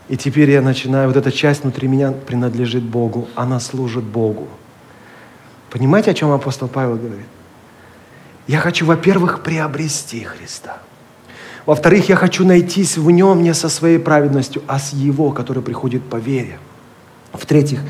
И 0.07 0.15
теперь 0.15 0.51
я 0.51 0.62
начинаю, 0.62 1.10
вот 1.10 1.17
эта 1.17 1.31
часть 1.31 1.63
внутри 1.63 1.88
меня 1.88 2.12
принадлежит 2.12 2.83
Богу, 2.83 3.27
она 3.36 3.60
служит 3.60 4.03
Богу. 4.03 4.47
Понимаете, 5.69 6.12
о 6.12 6.13
чем 6.13 6.31
апостол 6.31 6.69
Павел 6.69 6.95
говорит? 6.95 7.25
Я 8.47 8.60
хочу, 8.60 8.86
во-первых, 8.86 9.43
приобрести 9.43 10.23
Христа– 10.23 10.77
во-вторых, 11.67 12.08
я 12.08 12.15
хочу 12.15 12.45
найтись 12.45 12.97
в 12.97 13.12
нем 13.12 13.43
не 13.43 13.53
со 13.53 13.67
своей 13.67 13.99
праведностью, 13.99 14.63
а 14.67 14.80
с 14.80 14.93
его, 14.93 15.32
который 15.32 15.62
приходит 15.62 16.01
по 16.10 16.15
вере. 16.15 16.60
В-третьих, 17.34 17.82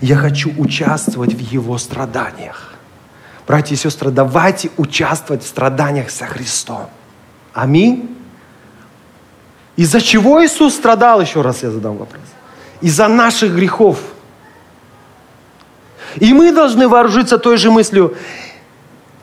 я 0.00 0.16
хочу 0.16 0.50
участвовать 0.56 1.34
в 1.34 1.38
его 1.38 1.76
страданиях. 1.76 2.72
Братья 3.46 3.74
и 3.74 3.78
сестры, 3.78 4.10
давайте 4.10 4.70
участвовать 4.78 5.44
в 5.44 5.46
страданиях 5.46 6.10
со 6.10 6.24
Христом. 6.24 6.88
Аминь. 7.52 8.16
Из-за 9.76 10.00
чего 10.00 10.42
Иисус 10.42 10.74
страдал, 10.74 11.20
еще 11.20 11.42
раз 11.42 11.62
я 11.62 11.70
задам 11.70 11.98
вопрос. 11.98 12.24
Из-за 12.80 13.06
наших 13.06 13.54
грехов. 13.54 13.98
И 16.16 16.32
мы 16.32 16.52
должны 16.52 16.88
вооружиться 16.88 17.36
той 17.36 17.58
же 17.58 17.70
мыслью, 17.70 18.16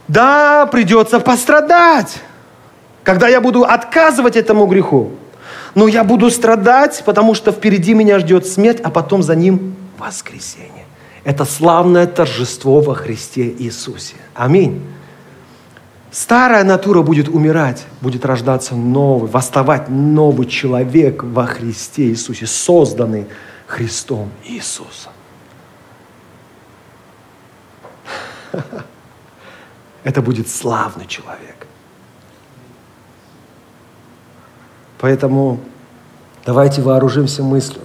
да, 0.07 0.67
придется 0.67 1.19
пострадать 1.19 2.21
когда 3.03 3.27
я 3.27 3.41
буду 3.41 3.63
отказывать 3.63 4.35
этому 4.35 4.65
греху. 4.65 5.11
Но 5.75 5.87
я 5.87 6.03
буду 6.03 6.29
страдать, 6.29 7.03
потому 7.05 7.33
что 7.33 7.51
впереди 7.51 7.93
меня 7.93 8.19
ждет 8.19 8.47
смерть, 8.47 8.79
а 8.83 8.89
потом 8.89 9.23
за 9.23 9.35
ним 9.35 9.75
воскресение. 9.97 10.85
Это 11.23 11.45
славное 11.45 12.05
торжество 12.05 12.81
во 12.81 12.95
Христе 12.95 13.49
Иисусе. 13.49 14.15
Аминь. 14.35 14.81
Старая 16.11 16.63
натура 16.63 17.01
будет 17.01 17.27
умирать, 17.27 17.85
будет 18.01 18.23
рождаться 18.23 18.75
новый, 18.75 19.29
восставать 19.31 19.89
новый 19.89 20.45
человек 20.45 21.23
во 21.23 21.47
Христе 21.47 22.09
Иисусе, 22.09 22.45
созданный 22.45 23.25
Христом 23.65 24.29
Иисусом. 24.45 25.11
Это 30.03 30.21
будет 30.21 30.47
славный 30.49 31.07
человек. 31.07 31.52
Поэтому 35.03 35.59
давайте 36.45 36.81
вооружимся 36.81 37.43
мыслью. 37.43 37.83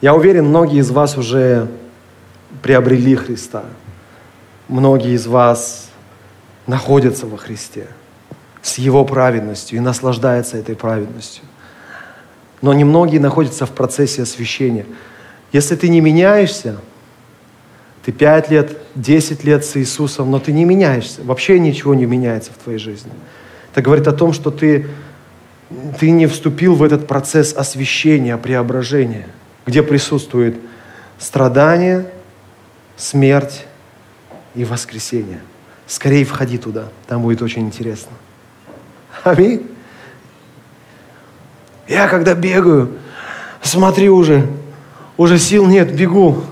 Я 0.00 0.16
уверен, 0.16 0.46
многие 0.46 0.80
из 0.80 0.90
вас 0.90 1.16
уже 1.16 1.68
приобрели 2.60 3.14
Христа. 3.14 3.62
Многие 4.66 5.12
из 5.12 5.28
вас 5.28 5.90
находятся 6.66 7.28
во 7.28 7.36
Христе 7.36 7.86
с 8.62 8.78
Его 8.78 9.04
праведностью 9.04 9.78
и 9.78 9.80
наслаждаются 9.80 10.56
этой 10.56 10.74
праведностью. 10.74 11.44
Но 12.62 12.74
немногие 12.74 13.20
находятся 13.20 13.64
в 13.64 13.70
процессе 13.70 14.22
освящения. 14.22 14.86
Если 15.52 15.76
ты 15.76 15.88
не 15.88 16.00
меняешься, 16.00 16.78
ты 18.04 18.10
пять 18.10 18.50
лет, 18.50 18.76
десять 18.96 19.44
лет 19.44 19.64
с 19.64 19.76
Иисусом, 19.76 20.32
но 20.32 20.40
ты 20.40 20.50
не 20.50 20.64
меняешься, 20.64 21.22
вообще 21.22 21.60
ничего 21.60 21.94
не 21.94 22.06
меняется 22.06 22.50
в 22.50 22.56
твоей 22.56 22.80
жизни– 22.80 23.12
это 23.76 23.82
говорит 23.82 24.08
о 24.08 24.12
том, 24.12 24.32
что 24.32 24.50
ты, 24.50 24.86
ты 26.00 26.10
не 26.10 26.26
вступил 26.26 26.74
в 26.74 26.82
этот 26.82 27.06
процесс 27.06 27.52
освящения, 27.52 28.38
преображения, 28.38 29.28
где 29.66 29.82
присутствует 29.82 30.56
страдание, 31.18 32.10
смерть 32.96 33.66
и 34.54 34.64
воскресение. 34.64 35.40
Скорее 35.86 36.24
входи 36.24 36.56
туда, 36.56 36.88
там 37.06 37.20
будет 37.20 37.42
очень 37.42 37.66
интересно. 37.66 38.12
Аминь. 39.24 39.66
Я 41.86 42.08
когда 42.08 42.32
бегаю, 42.32 42.92
смотри 43.60 44.08
уже, 44.08 44.46
уже 45.18 45.38
сил 45.38 45.66
нет, 45.66 45.94
бегу. 45.94 46.44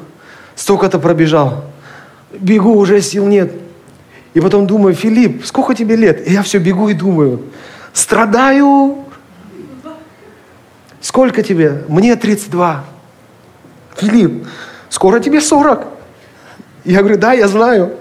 Столько-то 0.57 0.99
пробежал. 0.99 1.65
Бегу, 2.39 2.75
уже 2.75 3.01
сил 3.01 3.27
нет. 3.27 3.51
И 4.35 4.41
потом 4.41 4.67
думаю, 4.67 4.95
Филипп, 4.95 5.47
сколько 5.47 5.75
тебе 5.75 5.95
лет? 5.95 6.27
И 6.29 6.33
я 6.33 6.43
все 6.43 6.59
бегу 6.59 6.89
и 6.89 6.95
думаю, 6.95 7.41
страдаю. 7.93 9.05
Сколько 11.01 11.43
тебе? 11.43 11.85
Мне 11.89 12.17
32. 12.17 12.85
Филипп, 13.97 14.47
скоро 14.89 15.21
тебе 15.21 15.41
40. 15.41 15.87
Я 16.85 16.99
говорю, 17.01 17.17
да, 17.17 17.33
я 17.33 17.47
знаю. 17.47 17.95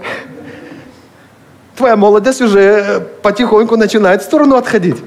Твоя 1.75 1.95
молодость 1.95 2.41
уже 2.41 3.07
потихоньку 3.21 3.77
начинает 3.77 4.21
в 4.21 4.25
сторону 4.25 4.55
отходить. 4.55 4.97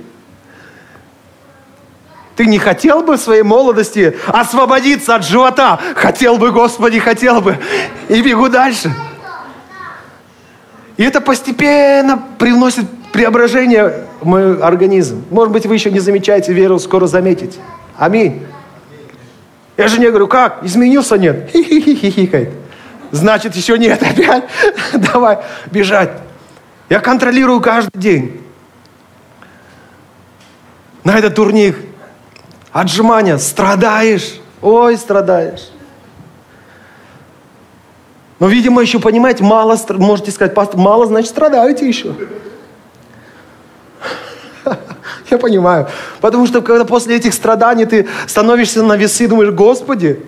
Ты 2.37 2.47
не 2.47 2.59
хотел 2.59 3.03
бы 3.03 3.17
в 3.17 3.21
своей 3.21 3.43
молодости 3.43 4.17
освободиться 4.27 5.15
от 5.15 5.25
живота? 5.25 5.81
Хотел 5.97 6.37
бы, 6.37 6.53
Господи, 6.53 6.99
хотел 7.01 7.41
бы. 7.41 7.59
И 8.09 8.21
бегу 8.21 8.49
дальше. 8.49 8.93
И 10.97 11.03
это 11.03 11.21
постепенно 11.21 12.23
привносит 12.39 12.87
преображение 13.13 14.05
в 14.21 14.27
мой 14.27 14.59
организм. 14.61 15.25
Может 15.31 15.53
быть, 15.53 15.67
вы 15.67 15.75
еще 15.75 15.91
не 15.91 16.01
замечаете 16.01 16.53
веру, 16.53 16.79
скоро 16.79 17.07
заметите. 17.07 17.59
Аминь. 17.99 18.47
Я 19.77 19.89
же 19.89 20.01
не 20.01 20.09
говорю, 20.09 20.27
как? 20.27 20.65
Изменился? 20.65 21.19
Нет. 21.19 21.51
Хи-хи-хи-хикает. 21.53 22.51
Значит, 23.11 23.55
еще 23.55 23.79
нет. 23.79 24.03
Опять? 24.03 24.45
Давай 25.13 25.39
бежать. 25.71 26.11
Я 26.89 27.01
контролирую 27.01 27.61
каждый 27.61 27.99
день. 27.99 28.41
На 31.05 31.19
этот 31.19 31.35
турник. 31.35 31.77
Отжимания. 32.73 33.39
Страдаешь. 33.39 34.41
Ой, 34.63 34.97
страдаешь. 34.97 35.71
Но, 38.39 38.49
видимо, 38.49 38.83
еще, 38.83 38.99
понимаете, 38.99 39.45
мало, 39.45 39.79
можете 39.91 40.31
сказать, 40.31 40.55
пастор, 40.55 40.79
мало, 40.79 41.07
значит, 41.07 41.31
страдаете 41.31 41.89
еще. 41.89 42.15
Я 45.31 45.39
понимаю. 45.39 45.89
Потому 46.21 46.47
что, 46.47 46.61
когда 46.61 46.85
после 46.85 47.17
этих 47.17 47.33
страданий 47.33 47.87
ты 47.87 48.07
становишься 48.27 48.83
на 48.83 48.97
весы 48.97 49.25
и 49.25 49.27
думаешь, 49.27 49.53
Господи, 49.53 50.23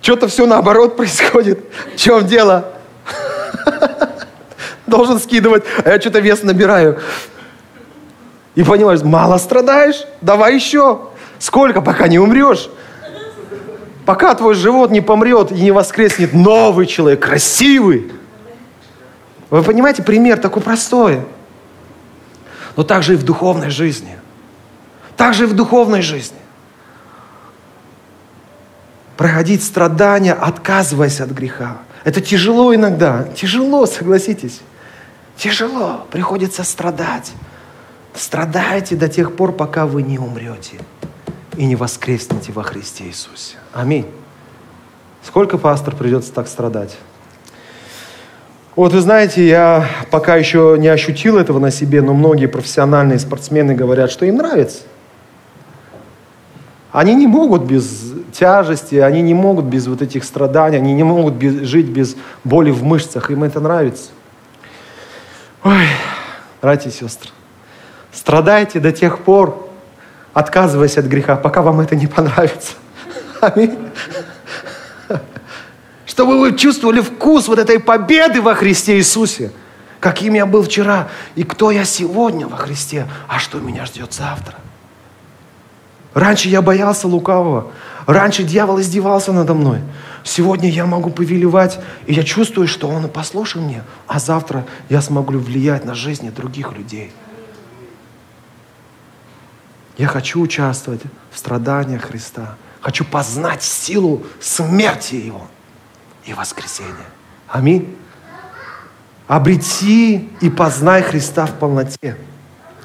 что-то 0.00 0.28
все 0.28 0.46
наоборот 0.46 0.96
происходит. 0.96 1.64
В 1.94 1.96
чем 1.96 2.26
дело? 2.26 2.66
Должен 4.86 5.18
скидывать, 5.18 5.64
а 5.84 5.90
я 5.90 6.00
что-то 6.00 6.20
вес 6.20 6.42
набираю. 6.42 7.00
И 8.54 8.62
понимаешь, 8.62 9.02
мало 9.02 9.38
страдаешь? 9.38 10.04
Давай 10.20 10.54
еще. 10.54 11.00
Сколько, 11.38 11.80
пока 11.80 12.08
не 12.08 12.18
умрешь? 12.18 12.70
Пока 14.06 14.34
твой 14.34 14.54
живот 14.54 14.90
не 14.90 15.00
помрет 15.00 15.52
и 15.52 15.60
не 15.60 15.70
воскреснет 15.70 16.32
новый 16.32 16.86
человек, 16.86 17.20
красивый. 17.22 18.10
Вы 19.50 19.62
понимаете, 19.62 20.02
пример 20.02 20.38
такой 20.38 20.62
простой. 20.62 21.20
Но 22.76 22.82
также 22.82 23.14
и 23.14 23.16
в 23.16 23.24
духовной 23.24 23.70
жизни. 23.70 24.18
Также 25.16 25.44
и 25.44 25.46
в 25.46 25.54
духовной 25.54 26.02
жизни. 26.02 26.38
Проходить 29.16 29.62
страдания, 29.62 30.32
отказываясь 30.32 31.20
от 31.20 31.30
греха. 31.30 31.78
Это 32.04 32.22
тяжело 32.22 32.74
иногда. 32.74 33.24
Тяжело, 33.36 33.84
согласитесь. 33.84 34.60
Тяжело. 35.36 36.06
Приходится 36.10 36.64
страдать. 36.64 37.32
Страдайте 38.14 38.96
до 38.96 39.08
тех 39.08 39.36
пор, 39.36 39.52
пока 39.52 39.84
вы 39.84 40.02
не 40.02 40.18
умрете 40.18 40.78
и 41.56 41.66
не 41.66 41.76
воскреснете 41.76 42.52
во 42.52 42.62
Христе 42.62 43.04
Иисусе. 43.04 43.56
Аминь. 43.72 44.06
Сколько 45.22 45.58
пастор 45.58 45.94
придется 45.94 46.32
так 46.32 46.48
страдать? 46.48 46.96
Вот 48.76 48.92
вы 48.92 49.00
знаете, 49.00 49.46
я 49.46 49.88
пока 50.10 50.36
еще 50.36 50.76
не 50.78 50.88
ощутил 50.88 51.36
этого 51.36 51.58
на 51.58 51.70
себе, 51.70 52.02
но 52.02 52.14
многие 52.14 52.46
профессиональные 52.46 53.18
спортсмены 53.18 53.74
говорят, 53.74 54.10
что 54.10 54.24
им 54.24 54.36
нравится. 54.36 54.82
Они 56.92 57.14
не 57.14 57.26
могут 57.26 57.62
без 57.62 58.14
тяжести, 58.32 58.96
они 58.96 59.22
не 59.22 59.34
могут 59.34 59.66
без 59.66 59.86
вот 59.86 60.02
этих 60.02 60.24
страданий, 60.24 60.78
они 60.78 60.94
не 60.94 61.04
могут 61.04 61.34
без, 61.34 61.68
жить 61.68 61.86
без 61.86 62.16
боли 62.42 62.70
в 62.70 62.82
мышцах, 62.82 63.30
им 63.30 63.44
это 63.44 63.60
нравится. 63.60 64.10
Ой, 65.62 65.86
братья 66.62 66.88
и 66.88 66.92
сестры, 66.92 67.30
страдайте 68.12 68.80
до 68.80 68.92
тех 68.92 69.18
пор, 69.20 69.69
отказываясь 70.32 70.98
от 70.98 71.06
греха, 71.06 71.36
пока 71.36 71.62
вам 71.62 71.80
это 71.80 71.96
не 71.96 72.06
понравится. 72.06 72.72
Аминь. 73.40 73.78
Чтобы 76.06 76.40
вы 76.40 76.56
чувствовали 76.56 77.00
вкус 77.00 77.48
вот 77.48 77.58
этой 77.58 77.78
победы 77.80 78.42
во 78.42 78.54
Христе 78.54 78.96
Иисусе. 78.98 79.52
Каким 80.00 80.34
я 80.34 80.46
был 80.46 80.62
вчера 80.62 81.08
и 81.34 81.44
кто 81.44 81.70
я 81.70 81.84
сегодня 81.84 82.46
во 82.46 82.56
Христе, 82.56 83.06
а 83.28 83.38
что 83.38 83.58
меня 83.58 83.84
ждет 83.84 84.12
завтра. 84.12 84.56
Раньше 86.14 86.48
я 86.48 86.62
боялся 86.62 87.06
лукавого. 87.06 87.70
Раньше 88.06 88.42
дьявол 88.42 88.80
издевался 88.80 89.32
надо 89.32 89.54
мной. 89.54 89.80
Сегодня 90.24 90.68
я 90.68 90.86
могу 90.86 91.10
повелевать, 91.10 91.78
и 92.06 92.14
я 92.14 92.24
чувствую, 92.24 92.66
что 92.66 92.88
он 92.88 93.08
послушал 93.08 93.62
мне. 93.62 93.84
А 94.06 94.18
завтра 94.18 94.66
я 94.88 95.00
смогу 95.00 95.38
влиять 95.38 95.84
на 95.84 95.94
жизни 95.94 96.30
других 96.30 96.72
людей. 96.72 97.12
Я 100.00 100.06
хочу 100.06 100.40
участвовать 100.40 101.02
в 101.30 101.36
страданиях 101.36 102.04
Христа. 102.04 102.56
Хочу 102.80 103.04
познать 103.04 103.62
силу 103.62 104.24
смерти 104.40 105.16
Его 105.16 105.46
и 106.24 106.32
воскресения. 106.32 107.10
Аминь. 107.46 107.94
Обрети 109.26 110.30
и 110.40 110.48
познай 110.48 111.02
Христа 111.02 111.44
в 111.44 111.52
полноте. 111.58 112.16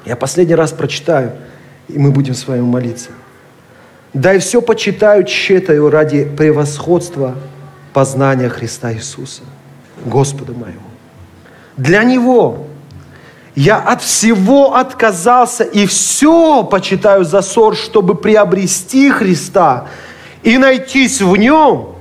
Я 0.04 0.14
последний 0.14 0.54
раз 0.54 0.72
прочитаю, 0.72 1.32
и 1.88 1.98
мы 1.98 2.10
будем 2.10 2.34
с 2.34 2.46
вами 2.46 2.60
молиться. 2.60 3.12
Да 4.12 4.34
и 4.34 4.38
все 4.38 4.60
почитаю 4.60 5.24
тщетою 5.24 5.88
ради 5.88 6.26
превосходства 6.26 7.34
познания 7.94 8.50
Христа 8.50 8.92
Иисуса, 8.92 9.40
Господа 10.04 10.52
моего. 10.52 10.82
Для 11.78 12.04
Него 12.04 12.66
я 13.56 13.78
от 13.78 14.02
всего 14.02 14.76
отказался 14.76 15.64
и 15.64 15.86
все 15.86 16.62
почитаю 16.62 17.24
за 17.24 17.40
ссор, 17.40 17.74
чтобы 17.74 18.14
приобрести 18.14 19.10
Христа 19.10 19.86
и 20.42 20.58
найтись 20.58 21.22
в 21.22 21.34
нем 21.36 21.94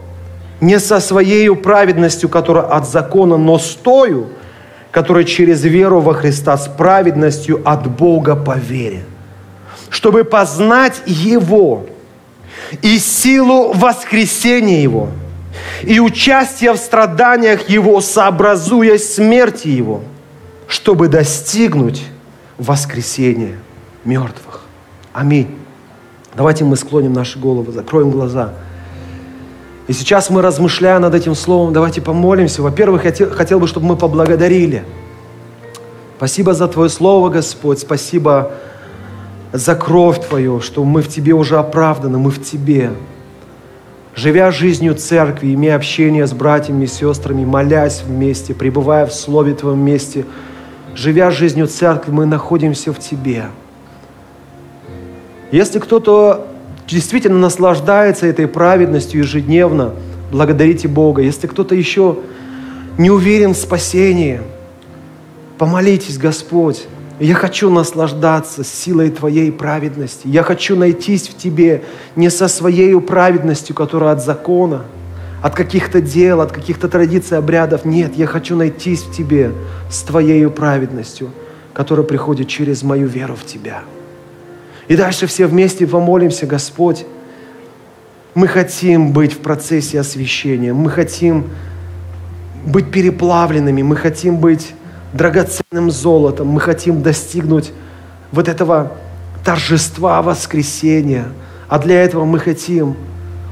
не 0.60 0.80
со 0.80 1.00
своей 1.00 1.50
праведностью, 1.56 2.28
которая 2.28 2.66
от 2.66 2.88
закона, 2.88 3.38
но 3.38 3.58
с 3.58 3.74
тою, 3.74 4.28
которая 4.92 5.24
через 5.24 5.64
веру 5.64 6.02
во 6.02 6.14
Христа 6.14 6.58
с 6.58 6.68
праведностью 6.68 7.62
от 7.66 7.88
Бога 7.88 8.36
по 8.36 8.58
вере, 8.58 9.06
чтобы 9.90 10.26
познать 10.26 11.02
Его, 11.06 11.86
и 12.82 13.00
силу 13.00 13.72
воскресения 13.74 14.82
Его, 14.82 15.08
и 15.84 16.02
участие 16.02 16.74
в 16.74 16.78
страданиях 16.78 17.70
Его, 17.70 18.02
сообразуя 18.02 18.98
смерти 18.98 19.70
Его, 19.70 20.02
чтобы 20.68 21.08
достигнуть 21.08 22.04
воскресения 22.58 23.58
мертвых. 24.04 24.62
Аминь. 25.14 25.58
Давайте 26.36 26.64
мы 26.66 26.76
склоним 26.76 27.14
наши 27.14 27.40
головы, 27.40 27.72
закроем 27.72 28.12
глаза. 28.12 28.54
И 29.88 29.94
сейчас 29.94 30.30
мы, 30.30 30.42
размышляя 30.42 31.00
над 31.00 31.14
этим 31.14 31.36
словом, 31.36 31.72
давайте 31.72 32.02
помолимся. 32.02 32.62
Во-первых, 32.62 33.06
я 33.06 33.28
хотел 33.28 33.60
бы, 33.60 33.68
чтобы 33.68 33.86
мы 33.86 33.96
поблагодарили. 33.96 34.84
Спасибо 36.18 36.54
за 36.54 36.68
Твое 36.68 36.90
Слово, 36.90 37.30
Господь. 37.30 37.80
Спасибо 37.80 38.52
за 39.54 39.76
кровь 39.76 40.26
Твою, 40.28 40.60
что 40.60 40.84
мы 40.84 41.02
в 41.02 41.08
Тебе 41.08 41.34
уже 41.34 41.58
оправданы, 41.58 42.18
мы 42.18 42.32
в 42.32 42.42
Тебе. 42.44 42.92
Живя 44.16 44.50
жизнью 44.52 44.96
церкви, 44.96 45.54
имея 45.54 45.76
общение 45.76 46.26
с 46.26 46.34
братьями 46.34 46.86
и 46.86 46.88
сестрами, 46.88 47.46
молясь 47.46 48.02
вместе, 48.02 48.54
пребывая 48.54 49.06
в 49.06 49.14
Слове 49.14 49.54
Твоем 49.54 49.80
месте, 49.80 50.26
живя 50.96 51.30
жизнью 51.30 51.68
церкви, 51.68 52.12
мы 52.12 52.26
находимся 52.26 52.94
в 52.94 53.00
Тебе. 53.00 53.46
Если 55.52 55.80
кто-то 55.80 56.48
действительно 56.88 57.40
наслаждается 57.40 58.26
этой 58.26 58.48
праведностью 58.48 59.20
ежедневно, 59.20 59.94
благодарите 60.32 60.88
Бога. 60.88 61.22
Если 61.22 61.48
кто-то 61.48 61.76
еще 61.76 62.18
не 62.98 63.12
уверен 63.12 63.54
в 63.54 63.58
спасении, 63.58 64.42
помолитесь, 65.58 66.18
Господь. 66.18 66.88
Я 67.20 67.36
хочу 67.36 67.70
наслаждаться 67.70 68.64
силой 68.66 69.10
Твоей 69.10 69.52
праведности. 69.52 70.28
Я 70.28 70.44
хочу 70.44 70.76
найтись 70.76 71.30
в 71.30 71.38
Тебе 71.38 71.84
не 72.16 72.30
со 72.30 72.48
своей 72.48 73.00
праведностью, 73.00 73.74
которая 73.74 74.14
от 74.14 74.24
закона, 74.24 74.84
от 75.42 75.56
каких-то 75.56 76.02
дел, 76.02 76.42
от 76.42 76.52
каких-то 76.52 76.90
традиций, 76.90 77.38
обрядов. 77.38 77.86
Нет, 77.86 78.16
я 78.16 78.28
хочу 78.28 78.58
найтись 78.58 79.04
в 79.04 79.16
Тебе 79.16 79.52
с 79.90 80.02
Твоей 80.04 80.48
праведностью, 80.50 81.32
которая 81.74 82.06
приходит 82.06 82.48
через 82.48 82.84
мою 82.84 83.08
веру 83.08 83.36
в 83.36 83.46
Тебя. 83.46 83.84
И 84.88 84.96
дальше 84.96 85.28
все 85.28 85.48
вместе 85.48 85.88
помолимся, 85.88 86.46
Господь. 86.46 87.06
Мы 88.34 88.48
хотим 88.48 89.14
быть 89.14 89.34
в 89.34 89.40
процессе 89.40 90.00
освящения, 90.00 90.74
мы 90.74 90.90
хотим 90.90 91.46
быть 92.66 92.92
переплавленными, 92.92 93.82
мы 93.82 93.96
хотим 93.96 94.38
быть 94.38 94.74
драгоценным 95.14 95.90
золотом, 95.90 96.48
мы 96.48 96.60
хотим 96.60 97.02
достигнуть 97.02 97.72
вот 98.32 98.50
этого 98.50 98.92
торжества 99.46 100.22
воскресения. 100.22 101.28
А 101.68 101.80
для 101.80 102.04
этого 102.04 102.26
мы 102.26 102.40
хотим 102.40 102.96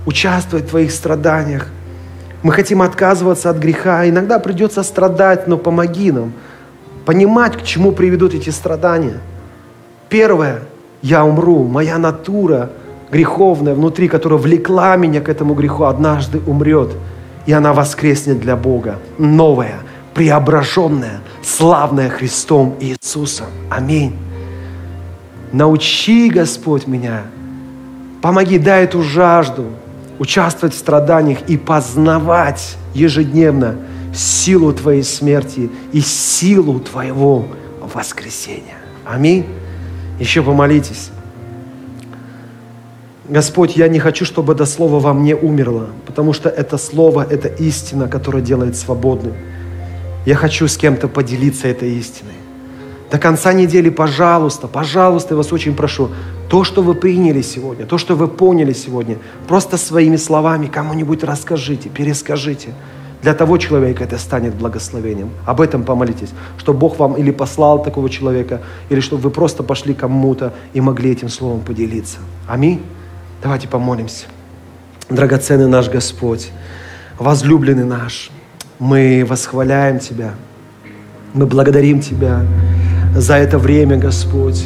участвовать 0.05 0.65
в 0.65 0.69
Твоих 0.69 0.91
страданиях. 0.91 1.67
Мы 2.43 2.51
хотим 2.51 2.81
отказываться 2.81 3.49
от 3.49 3.57
греха. 3.57 4.07
Иногда 4.07 4.37
придется 4.37 4.83
страдать, 4.83 5.47
но 5.47 5.57
помоги 5.57 6.11
нам 6.11 6.33
понимать, 7.05 7.57
к 7.57 7.63
чему 7.63 7.91
приведут 7.91 8.33
эти 8.33 8.49
страдания. 8.49 9.17
Первое– 10.09 10.61
я 11.01 11.25
умру, 11.25 11.65
моя 11.65 11.97
натура 11.97 12.69
греховная 13.11 13.75
внутри, 13.75 14.07
которая 14.07 14.39
влекла 14.39 14.95
меня 14.95 15.19
к 15.19 15.27
этому 15.27 15.53
греху, 15.53 15.83
однажды 15.83 16.39
умрет, 16.47 16.91
и 17.45 17.51
она 17.51 17.73
воскреснет 17.73 18.39
для 18.39 18.55
Бога. 18.55 18.99
Новая, 19.17 19.79
преображенная, 20.13 21.19
славная 21.43 22.09
Христом 22.09 22.75
Иисусом. 22.79 23.47
Аминь. 23.69 24.15
Научи, 25.51 26.29
Господь, 26.29 26.87
меня. 26.87 27.23
Помоги, 28.21 28.57
дай 28.57 28.85
эту 28.85 29.03
жажду 29.03 29.65
участвовать 30.19 30.75
в 30.75 30.77
страданиях 30.77 31.39
и 31.47 31.57
познавать 31.57 32.77
ежедневно 32.93 33.75
силу 34.13 34.73
Твоей 34.73 35.03
смерти 35.03 35.69
и 35.91 36.01
силу 36.01 36.79
Твоего 36.79 37.45
воскресения. 37.93 38.77
Аминь. 39.05 39.45
Еще 40.19 40.43
помолитесь. 40.43 41.09
Господь, 43.27 43.77
я 43.77 43.87
не 43.87 43.99
хочу, 43.99 44.25
чтобы 44.25 44.53
это 44.53 44.65
слово 44.65 44.99
во 44.99 45.13
мне 45.13 45.35
умерло, 45.35 45.89
потому 46.05 46.33
что 46.33 46.49
это 46.49 46.77
слово– 46.77 47.25
это 47.29 47.47
истина, 47.47 48.07
которая 48.07 48.41
делает 48.41 48.75
свободным. 48.75 49.33
Я 50.25 50.35
хочу 50.35 50.67
с 50.67 50.77
кем-то 50.77 51.07
поделиться 51.07 51.67
этой 51.67 51.93
истиной. 51.93 52.33
До 53.09 53.17
конца 53.19 53.53
недели, 53.53 53.89
пожалуйста, 53.89 54.67
пожалуйста, 54.67 55.33
я 55.33 55.37
вас 55.37 55.53
очень 55.53 55.75
прошу, 55.75 56.09
то, 56.49 56.63
что 56.63 56.81
вы 56.81 56.93
приняли 56.93 57.41
сегодня, 57.41 57.85
то, 57.85 57.97
что 57.97 58.15
вы 58.15 58.27
поняли 58.27 58.73
сегодня, 58.73 59.17
просто 59.47 59.77
своими 59.77 60.17
словами 60.17 60.67
кому-нибудь 60.67 61.23
расскажите, 61.23 61.89
перескажите– 61.89 62.69
для 63.23 63.33
того 63.33 63.57
человека 63.57 64.03
это 64.03 64.17
станет 64.17 64.53
благословением. 64.53 65.29
Об 65.45 65.61
этом 65.61 65.83
помолитесь, 65.83 66.29
чтобы 66.57 66.79
Бог 66.79 66.99
вам 66.99 67.13
или 67.13 67.31
послал 67.31 67.81
такого 67.81 68.09
человека, 68.09 68.61
или 68.89 68.99
чтобы 68.99 69.21
вы 69.21 69.29
просто 69.31 69.63
пошли 69.63 69.93
кому-то 69.93 70.53
и 70.73 70.81
могли 70.81 71.11
этим 71.11 71.29
словом 71.29 71.61
поделиться. 71.61 72.17
Аминь. 72.49 72.83
Давайте 73.41 73.69
помолимся. 73.69 74.25
Драгоценный 75.09 75.67
наш 75.67 75.87
Господь, 75.89 76.51
возлюбленный 77.17 77.85
наш, 77.85 78.29
мы 78.77 79.25
восхваляем 79.25 79.99
Тебя, 79.99 80.33
мы 81.33 81.45
благодарим 81.45 82.01
Тебя 82.01 82.45
за 83.15 83.35
это 83.35 83.57
время, 83.57 83.95
Господь. 83.97 84.65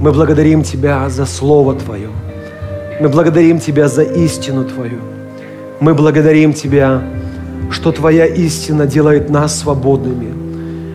Мы 0.00 0.12
благодарим 0.12 0.62
Тебя 0.62 1.08
за 1.08 1.26
Слово 1.26 1.74
Твое. 1.74 2.08
Мы 3.00 3.08
благодарим 3.08 3.60
Тебя 3.60 3.88
за 3.88 4.02
истину 4.02 4.64
Твою. 4.64 4.98
Мы 5.80 5.94
благодарим 5.94 6.52
Тебя 6.52 7.02
что 7.70 7.92
Твоя 7.92 8.26
истина 8.26 8.86
делает 8.86 9.30
нас 9.30 9.58
свободными. 9.60 10.34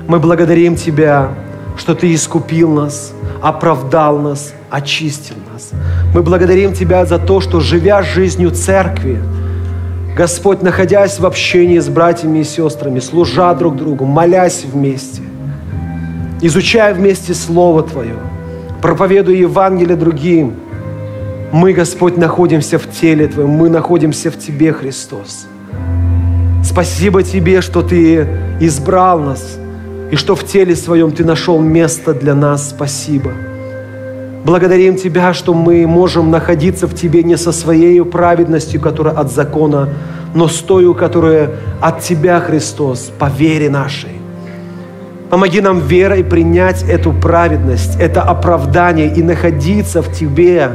Мы 0.07 0.19
благодарим 0.19 0.75
Тебя, 0.75 1.29
что 1.77 1.95
Ты 1.95 2.13
искупил 2.13 2.71
нас, 2.71 3.13
оправдал 3.41 4.19
нас, 4.19 4.53
очистил 4.69 5.35
нас. 5.51 5.71
Мы 6.13 6.21
благодарим 6.21 6.73
Тебя 6.73 7.05
за 7.05 7.17
то, 7.17 7.41
что, 7.41 7.59
живя 7.59 8.03
жизнью 8.03 8.51
церкви, 8.51 9.19
Господь, 10.15 10.61
находясь 10.61 11.19
в 11.19 11.25
общении 11.25 11.79
с 11.79 11.89
братьями 11.89 12.39
и 12.39 12.43
сестрами, 12.43 12.99
служа 12.99 13.53
друг 13.53 13.75
другу, 13.75 14.05
молясь 14.05 14.63
вместе, 14.63 15.21
изучая 16.41 16.93
вместе 16.93 17.33
Слово 17.33 17.83
Твое, 17.83 18.15
проповедуя 18.85 19.35
Евангелие 19.35 19.95
другим, 19.95 20.53
мы, 21.51 21.73
Господь, 21.73 22.17
находимся 22.17 22.77
в 22.77 22.87
теле 22.91 23.25
Твоем, 23.25 23.49
мы 23.49 23.67
находимся 23.67 24.29
в 24.29 24.37
Тебе, 24.37 24.73
Христос. 24.73 25.47
Спасибо 26.63 27.23
Тебе, 27.23 27.61
что 27.61 27.81
Ты 27.81 28.27
избрал 28.59 29.19
нас, 29.21 29.57
и 30.11 30.15
что 30.15 30.35
в 30.35 30.43
теле 30.43 30.75
Своем 30.75 31.11
Ты 31.11 31.25
нашел 31.25 31.59
место 31.59 32.13
для 32.13 32.35
нас. 32.35 32.69
Спасибо. 32.69 33.31
Благодарим 34.43 34.97
Тебя, 34.97 35.33
что 35.33 35.55
мы 35.55 35.87
можем 35.87 36.29
находиться 36.29 36.85
в 36.85 36.93
Тебе 36.93 37.23
не 37.23 37.37
со 37.37 37.51
своей 37.51 38.03
праведностью, 38.05 38.79
которая 38.79 39.15
от 39.15 39.31
закона, 39.31 39.89
но 40.35 40.47
с 40.47 40.59
той, 40.59 40.93
которая 40.93 41.49
от 41.81 42.01
Тебя, 42.01 42.39
Христос, 42.39 43.11
по 43.17 43.31
вере 43.35 43.67
нашей. 43.67 44.14
Помоги 45.35 45.59
нам 45.59 45.81
верой 45.81 46.23
принять 46.23 46.83
эту 46.83 47.11
праведность, 47.11 47.99
это 47.99 48.21
оправдание 48.21 49.13
и 49.13 49.21
находиться 49.21 50.01
в 50.01 50.09
Тебе, 50.09 50.71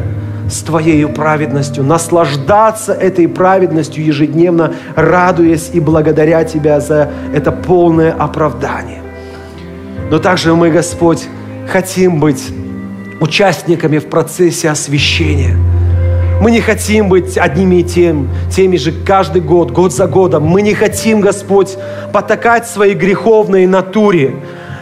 с 0.51 0.59
Твоей 0.59 1.07
праведностью, 1.07 1.83
наслаждаться 1.83 2.93
этой 2.93 3.27
праведностью 3.27 4.05
ежедневно, 4.05 4.75
радуясь 4.97 5.71
и 5.73 5.81
благодаря 5.81 6.45
Тебя 6.45 6.79
за 6.79 7.11
это 7.35 7.53
полное 7.53 8.13
оправдание. 8.13 9.01
Но 10.11 10.19
также 10.19 10.55
мы, 10.55 10.69
Господь, 10.69 11.27
хотим 11.67 12.21
быть 12.21 12.53
участниками 13.19 13.97
в 13.97 14.11
процессе 14.11 14.69
освящения. 14.69 15.57
Мы 16.41 16.51
не 16.51 16.61
хотим 16.61 17.09
быть 17.09 17.37
одними 17.37 17.77
и 17.77 17.83
тем, 17.83 18.29
теми 18.51 18.77
же 18.77 18.93
каждый 18.93 19.43
год, 19.43 19.71
год 19.71 19.93
за 19.93 20.07
годом. 20.07 20.45
Мы 20.45 20.63
не 20.63 20.75
хотим, 20.75 21.21
Господь, 21.21 21.77
потакать 22.13 22.67
своей 22.67 22.95
греховной 22.95 23.67
натуре, 23.67 24.35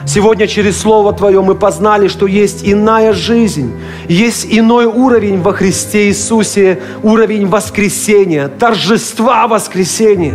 Сегодня 0.08 0.46
через 0.46 0.80
Слово 0.80 1.12
Твое 1.12 1.42
мы 1.42 1.54
познали, 1.54 2.08
что 2.08 2.26
есть 2.26 2.66
иная 2.66 3.12
жизнь, 3.12 3.74
есть 4.08 4.46
иной 4.48 4.86
уровень 4.86 5.42
во 5.42 5.52
Христе 5.52 6.08
Иисусе, 6.08 6.78
уровень 7.02 7.46
воскресения, 7.46 8.48
торжества 8.48 9.46
воскресения. 9.46 10.32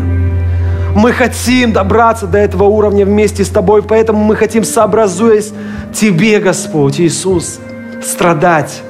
Мы 0.96 1.12
хотим 1.12 1.74
добраться 1.74 2.28
до 2.28 2.38
этого 2.38 2.66
уровня 2.66 3.04
вместе 3.04 3.44
с 3.44 3.50
Тобой, 3.50 3.82
поэтому 3.82 4.24
мы 4.24 4.36
хотим, 4.36 4.64
сообразуясь 4.64 5.52
Тебе, 5.92 6.40
Господь 6.40 7.02
Иисус, 7.02 7.60
страдать. 8.04 8.84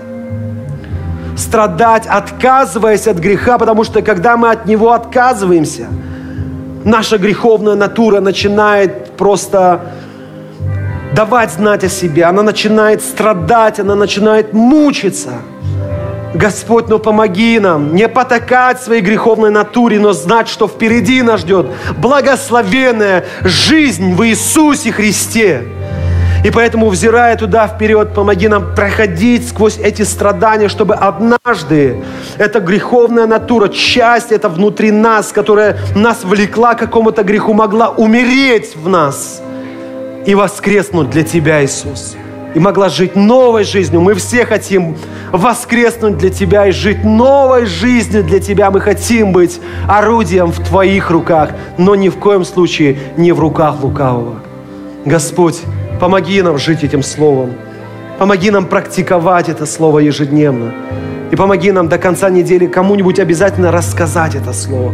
Страдать, 1.37 2.05
отказываясь 2.07 3.07
от 3.07 3.17
греха, 3.17 3.57
потому 3.57 3.83
что 3.83 4.01
когда 4.01 4.37
мы 4.37 4.51
от 4.51 4.65
него 4.65 4.91
отказываемся, 4.91 5.87
наша 6.83 7.17
греховная 7.17 7.75
натура 7.75 8.19
начинает 8.19 9.11
просто 9.11 9.81
давать 11.13 11.51
знать 11.51 11.83
о 11.83 11.89
себе, 11.89 12.25
она 12.25 12.43
начинает 12.43 13.01
страдать, 13.01 13.79
она 13.79 13.95
начинает 13.95 14.53
мучиться. 14.53 15.31
Господь, 16.33 16.87
ну 16.87 16.97
помоги 16.97 17.59
нам 17.59 17.93
не 17.93 18.07
потакать 18.07 18.81
своей 18.81 19.01
греховной 19.01 19.51
натуре, 19.51 19.99
но 19.99 20.13
знать, 20.13 20.47
что 20.47 20.67
впереди 20.67 21.21
нас 21.21 21.41
ждет 21.41 21.67
благословенная 21.97 23.25
жизнь 23.41 24.15
в 24.15 24.25
Иисусе 24.25 24.91
Христе. 24.91 25.63
И 26.43 26.51
поэтому, 26.51 26.89
взирая 26.89 27.37
туда 27.37 27.67
вперед, 27.67 28.13
помоги 28.13 28.49
нам 28.49 28.75
проходить 28.75 29.47
сквозь 29.47 29.77
эти 29.77 30.01
страдания, 30.01 30.67
чтобы 30.67 30.93
однажды 30.93 32.03
эта 32.37 32.59
греховная 32.59 33.25
натура, 33.25 33.69
часть 33.69 34.33
это 34.33 34.49
внутри 34.49 34.91
нас, 34.91 35.31
которая 35.31 35.77
нас 35.95 36.25
влекла 36.25 36.75
к 36.75 36.79
какому-то 36.79 37.23
греху, 37.23 37.53
могла 37.53 37.89
умереть 37.89 38.75
в 38.75 38.89
нас 38.89 39.41
и 40.25 40.35
воскреснуть 40.35 41.09
для 41.09 41.23
Тебя, 41.23 41.63
Иисус. 41.63 42.15
И 42.55 42.59
могла 42.59 42.89
жить 42.89 43.15
новой 43.15 43.63
жизнью. 43.63 44.01
Мы 44.01 44.13
все 44.13 44.45
хотим 44.45 44.95
воскреснуть 45.31 46.17
для 46.17 46.29
Тебя 46.29 46.67
и 46.67 46.71
жить 46.71 47.03
новой 47.05 47.65
жизнью 47.65 48.23
для 48.23 48.39
Тебя. 48.39 48.69
Мы 48.69 48.81
хотим 48.81 49.31
быть 49.31 49.59
орудием 49.87 50.51
в 50.51 50.59
Твоих 50.59 51.09
руках, 51.09 51.51
но 51.77 51.95
ни 51.95 52.09
в 52.09 52.17
коем 52.17 52.43
случае 52.43 52.97
не 53.17 53.31
в 53.31 53.39
руках 53.39 53.81
лукавого. 53.81 54.35
Господь, 55.05 55.61
Помоги 56.03 56.41
нам 56.41 56.57
жить 56.57 56.83
этим 56.83 57.01
Словом. 57.01 57.51
Помоги 58.19 58.51
нам 58.51 58.65
практиковать 58.65 59.47
это 59.47 59.65
Слово 59.65 59.99
ежедневно. 59.99 60.73
И 61.31 61.37
помоги 61.37 61.71
нам 61.71 61.87
до 61.87 61.97
конца 61.97 62.29
недели 62.29 62.67
кому-нибудь 62.67 63.19
обязательно 63.19 63.71
рассказать 63.71 64.35
это 64.35 64.51
Слово. 64.51 64.91